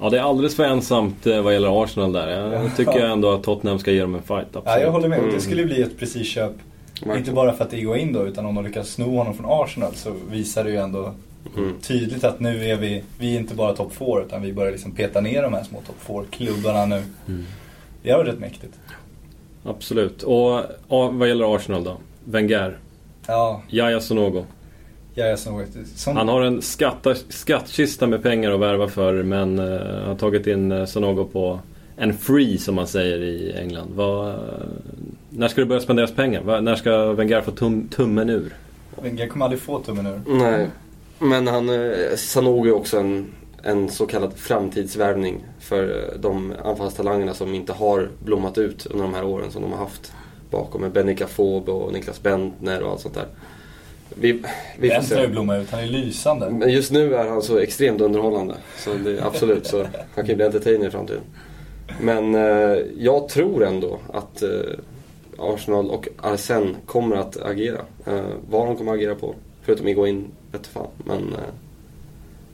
[0.00, 2.28] Ja, det är alldeles för ensamt eh, vad gäller Arsenal där.
[2.28, 2.70] Jag Ja.
[2.76, 4.46] tycker ändå att Tottenham ska ge dem en fight.
[4.46, 4.64] Absolut.
[4.66, 5.18] Ja, jag håller med.
[5.18, 5.34] Mm.
[5.34, 6.52] Det skulle bli ett precis köp.
[6.92, 7.18] Verkligen.
[7.18, 9.46] Inte bara för att det går in då, utan om de lyckas sno honom från
[9.48, 11.14] Arsenal så visar det ju ändå
[11.56, 11.74] Mm.
[11.82, 14.92] tydligt att nu är vi, vi är inte bara topp 4 utan vi börjar liksom
[14.92, 17.02] peta ner de här små topp 4-klubbarna nu.
[17.28, 17.44] Mm.
[18.02, 18.72] Det är rätt mäktigt.
[19.64, 20.22] Absolut.
[20.22, 21.96] Och ja, vad gäller Arsenal då?
[22.24, 22.78] Wenger.
[23.26, 24.44] Ja, Yahya Sonogo.
[25.14, 29.58] Jag är som, som Han har en skatta, skattkista med pengar att värva för men
[29.58, 31.60] eh, har tagit in uh, Sonogo på
[31.96, 33.90] en free som man säger i England.
[33.94, 34.38] Vad, eh,
[35.30, 36.42] när ska det börja spenderas pengar?
[36.42, 38.54] Va, när ska Wenger få tum, tummen ur?
[39.02, 40.20] Wenger kommer aldrig få tummen ur.
[40.26, 40.68] Nej.
[41.18, 43.26] Men han, eh, Sanogo är också en,
[43.62, 49.14] en så kallad framtidsvärvning för eh, de anfallstalangerna som inte har blommat ut under de
[49.14, 50.12] här åren som de har haft
[50.50, 53.26] bakom med Benny Cafobe och Niklas Bentner och allt sånt där.
[54.20, 54.42] Vi,
[54.78, 55.26] vi får se.
[55.26, 56.50] blommat ut, han är lysande.
[56.50, 58.54] Men just nu är han så extremt underhållande.
[58.78, 61.22] Så det, absolut, så han kan ju bli entertainer i framtiden.
[62.00, 64.48] Men eh, jag tror ändå att eh,
[65.38, 67.80] Arsenal och Arsene kommer att agera.
[68.06, 70.86] Eh, vad de kommer att agera på, förutom att gå in, vet fan.
[71.04, 71.38] Men eh,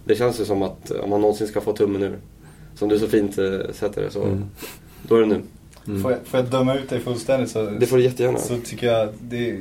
[0.05, 2.17] det känns ju som att om man någonsin ska få tummen ur,
[2.75, 4.45] som du så fint eh, sätter det, så Mm.
[5.03, 5.41] då är det nu.
[6.03, 8.39] Får, jag, får jag döma ut dig fullständigt så, Det får du jättegärna.
[8.39, 9.61] så tycker jag det,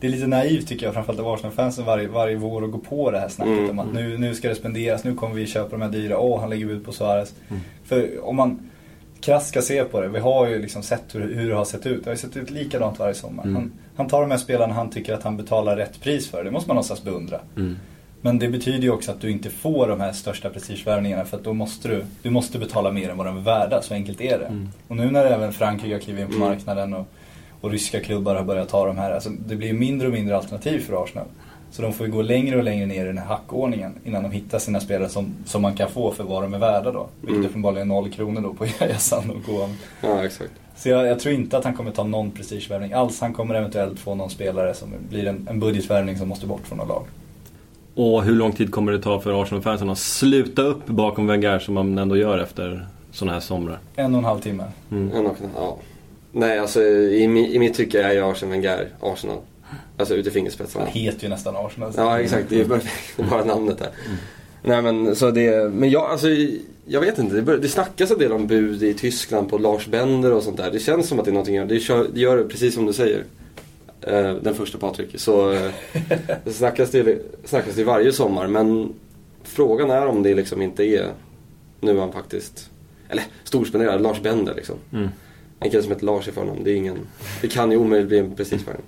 [0.00, 3.10] det är lite naivt tycker jag framförallt av Arsenal-fansen varje, varje vår att gå på
[3.10, 3.70] det här snacket Mm.
[3.70, 6.40] om att nu, nu ska det spenderas, nu kommer vi köpa de här dyra, åh
[6.40, 7.34] han lägger ut på Suarez.
[7.84, 8.70] För om man
[9.20, 11.86] krasst ska se på det, vi har ju liksom sett hur, hur det har sett
[11.86, 12.04] ut.
[12.04, 13.42] Det har ju sett ut likadant varje sommar.
[13.44, 13.54] Mm.
[13.56, 16.50] Han, han tar de här spelarna han tycker att han betalar rätt pris för, det
[16.50, 17.40] måste man någonstans beundra.
[17.56, 17.76] Mm.
[18.22, 21.44] Men det betyder ju också att du inte får de här största prestigevärvningarna för att
[21.44, 24.38] då måste du, du måste betala mer än vad de är värda, så enkelt är
[24.38, 24.46] det.
[24.46, 24.68] Mm.
[24.88, 26.48] Och nu när även Frankrike har klivit in på Mm.
[26.48, 27.06] marknaden och,
[27.60, 30.80] och ryska klubbar har börjat ta de här, alltså det blir mindre och mindre alternativ
[30.80, 31.26] för Arsenal.
[31.72, 34.30] Så de får ju gå längre och längre ner i den här hackordningen innan de
[34.32, 37.06] hittar sina spelare som, som man kan få för vad de är värda då.
[37.20, 37.46] Vilket Mm.
[37.50, 38.96] uppenbarligen är noll kronor då på Yahya
[39.38, 39.70] och
[40.02, 40.50] Ja, exakt.
[40.76, 43.20] Så jag, jag tror inte att han kommer ta någon prestigevärvning alls.
[43.20, 46.78] Han kommer eventuellt få någon spelare som blir en, en budgetvärvning som måste bort från
[46.78, 47.02] något lag.
[47.94, 51.74] Och hur lång tid kommer det ta för Arsenal-fansen att sluta upp bakom Wenger som
[51.74, 53.78] man ändå gör efter sådana här somrar?
[53.96, 54.64] En och en halv timme.
[54.90, 55.12] Mm.
[55.16, 55.76] En och en- ja.
[56.32, 57.22] Nej, alltså i,
[57.54, 59.38] i mitt tycke är ju Arsene Wenger Arsenal.
[59.96, 60.84] Alltså ut i fingerspetsarna.
[60.84, 61.92] Han heter ju nästan Arsenal.
[61.96, 62.48] Ja, exakt.
[62.48, 62.80] Det är bara,
[63.16, 63.90] det är bara namnet där.
[64.62, 65.70] Nej, men så det...
[65.72, 66.28] Men jag, alltså,
[66.84, 67.34] jag vet inte.
[67.34, 70.56] Det, bör, det snackas en del om bud i Tyskland på Lars Bender och sånt
[70.56, 70.70] där.
[70.70, 71.68] Det känns som att det är någonting...
[71.68, 73.24] Det, kör, det gör det precis som du säger.
[74.00, 75.20] Eh, den första Patrik.
[75.20, 75.70] Så eh,
[76.44, 78.46] det snackas det, snackas det varje sommar.
[78.46, 78.94] Men
[79.42, 81.06] frågan är om det liksom inte är
[81.80, 82.70] nu han faktiskt...
[83.08, 84.76] Eller storspenderar Lars Bender liksom.
[84.92, 85.08] Mm.
[85.60, 86.64] En kille som heter Lars i förnamn.
[86.64, 86.98] Det är ingen...
[87.40, 88.86] Det kan ju omöjligt bli en prestigevärvning.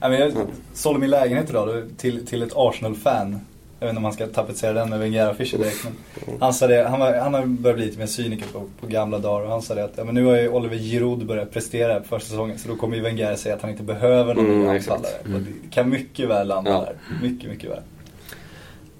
[0.00, 0.46] Ja, men jag Mm.
[0.74, 3.40] sålde min lägenhet idag till, till ett Arsenal-fan.
[3.80, 5.84] Jag vet inte om man ska tapetsera den med Wenger-affischer direkt.
[5.84, 5.92] Men
[6.40, 9.18] han, sa det, han, var, han har börjat bli lite mer cyniker på, på gamla
[9.18, 9.44] dagar.
[9.44, 12.08] Och han sa det att ja, men nu har ju Oliver Giroud börjat prestera på
[12.08, 12.58] första säsongen.
[12.58, 15.12] Så då kommer ju Wenger säga att han inte behöver någon Mm, anfallare.
[15.24, 16.80] Det kan mycket väl landa Ja.
[16.80, 16.96] där.
[17.28, 17.80] Mycket, mycket väl.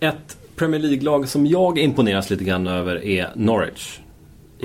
[0.00, 3.98] Ett Premier League-lag som jag imponeras lite grann över är Norwich.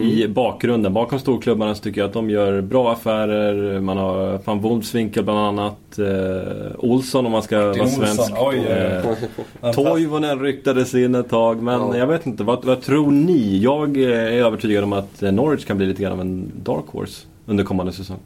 [0.04, 3.80] I bakgrunden, bakom storklubbarna så tycker jag att de gör bra affärer.
[3.80, 6.00] Man har van Wolfswinkel bland annat.
[6.00, 8.32] Eh, Olsson om man ska Martin vara svensk.
[8.40, 9.16] Oj, oj, oj.
[9.70, 11.98] Eh, Toivonen ryktades in ett tag, men Ja.
[11.98, 12.44] jag vet inte.
[12.44, 13.60] Vad, vad tror ni?
[13.64, 16.86] Jag eh, är övertygad om att eh, Norwich kan bli lite grann av en dark
[16.88, 18.18] horse under kommande säsong.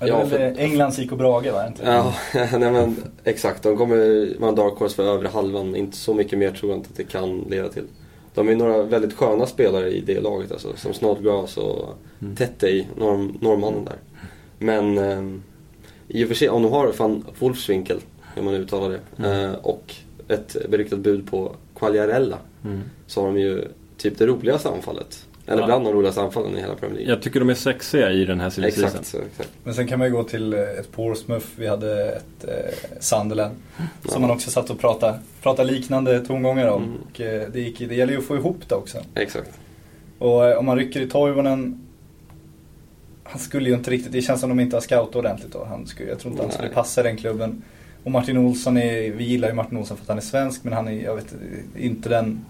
[0.00, 1.66] Ja, för- Englands IK Brage va?
[1.66, 1.82] Inte?
[1.84, 2.12] Ja,
[2.58, 3.62] nej men exakt.
[3.62, 3.96] De kommer
[4.40, 5.76] vara en dark horse för övre halvan.
[5.76, 7.84] Inte så mycket mer tror jag inte att det kan leda till.
[8.34, 10.76] De är några väldigt sköna spelare i det laget alltså.
[10.76, 12.36] Som Snodgrass och Mm.
[12.36, 13.96] Tettey, norr, norrmannen där.
[14.58, 15.40] Men eh,
[16.08, 18.00] i och för sig, om de har van Wolfswinkel,
[18.34, 19.00] hur man uttalar det.
[19.18, 19.50] Mm.
[19.50, 19.94] Eh, och
[20.28, 22.38] ett beryktat bud på Quagliarella.
[23.06, 23.64] Så har de ju
[23.96, 25.26] typ det roligaste anfallet.
[25.46, 25.66] Eller Ja.
[25.66, 27.14] bland de roligaste anfallen i hela Premier League.
[27.14, 28.68] Jag tycker de är sexiga i den här silly.
[28.68, 29.50] Exakt, så, exakt.
[29.64, 33.54] Men sen kan man ju gå till eh, ett Portsmouth, vi hade ett eh, Sunderland.
[34.04, 36.82] Som man också satt och pratade, pratade liknande tongångar om.
[36.82, 36.96] Mm.
[37.10, 38.98] Och, eh, det, gick, det gäller ju att få ihop det också.
[39.14, 39.50] Exakt.
[40.18, 41.80] Och eh, om man rycker i Toivonen
[43.24, 45.64] Han skulle ju inte riktigt, det känns som de inte har scoutat ordentligt då.
[45.64, 47.62] Han skulle, jag tror inte han skulle passa i den klubben.
[48.04, 50.72] Och Martin Olsson är, vi gillar ju Martin Olsson för att han är svensk men
[50.72, 51.34] han är, jag vet
[51.76, 52.44] inte den,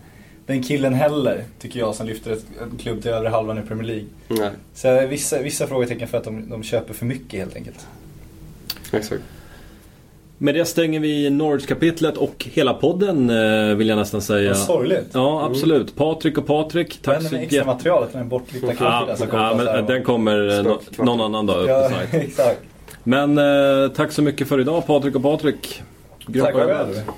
[0.46, 1.44] den killen heller.
[1.58, 4.04] Tycker jag som lyfter ett, en klubb till övre halvan i Premier League.
[4.28, 7.86] Nej, Så vissa, vissa frågetecken för att de, de köper för mycket helt enkelt.
[8.92, 9.22] exakt.
[10.38, 14.48] Med det stänger vi Norwich-kapitlet och hela podden eh, vill jag nästan säga.
[14.48, 15.06] Vad sorgligt.
[15.12, 15.96] Ja, absolut.
[15.96, 17.66] Patrik och Patrik, tack så med extra mycket.
[17.66, 18.30] materialet, den
[18.78, 21.06] Ja, där som kommer ja, på så här men den kommer eh, Spökkvart.
[21.06, 22.20] någon annan dag upp på Ja, sajten.
[22.20, 22.60] exakt.
[23.04, 25.82] Men eh, tack så mycket för idag Patrik och Patrik.
[26.32, 26.54] Tack.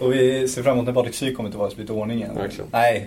[0.02, 2.34] Och vi ser fram emot när Patrik Sy kommer tillbaka och lite ordning igen.
[2.36, 2.66] Verkligen.
[2.72, 3.06] Nej,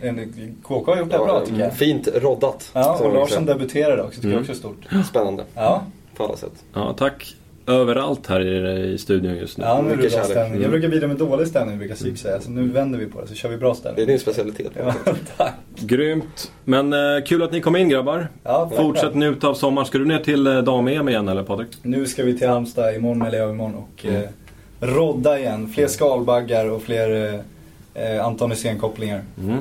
[0.63, 1.73] KK har gjort det bra tycker jag.
[1.73, 2.71] Fint roddat.
[2.73, 4.33] Ja, och Larsson debuterade också, tycker Mm.
[4.33, 4.55] jag också är
[4.95, 5.05] stort.
[5.09, 5.83] Spännande Ja,
[6.17, 6.63] på alla sätt.
[6.73, 7.35] Ja, tack
[7.67, 9.63] överallt här i, i studion just nu.
[9.63, 10.47] ja nu är det Mycket bra stämning.
[10.51, 10.61] Mm.
[10.61, 13.27] Jag brukar bidra med dålig stämning brukar Psyk säga, så nu vänder vi på det
[13.27, 14.07] så kör vi bra Det är stämning.
[14.07, 14.71] din specialitet.
[14.77, 14.93] Ja,
[15.37, 15.53] tack.
[15.79, 16.51] Grymt.
[16.65, 18.27] Men eh, kul att ni kom in grabbar.
[18.43, 19.85] Ja, Fortsätt njuta av sommaren.
[19.85, 21.67] Ska du ner till eh, dam-EM igen eller Patrik?
[21.81, 24.15] Nu ska vi till Halmstad imorgon eller övermorgon och Mm.
[24.15, 24.29] eh,
[24.79, 25.67] rodda igen.
[25.73, 27.41] Fler skalbaggar och fler
[27.95, 29.21] eh, eh, Anton Hysén-kopplingar.
[29.41, 29.59] Mm.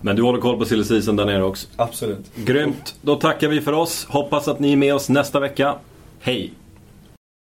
[0.00, 1.68] Men du håller koll på silly season där nere också.
[1.76, 2.30] Absolut.
[2.34, 2.94] Grymt.
[3.02, 4.06] Då tackar vi för oss.
[4.08, 5.74] Hoppas att ni är med oss nästa vecka.
[6.20, 6.52] Hej!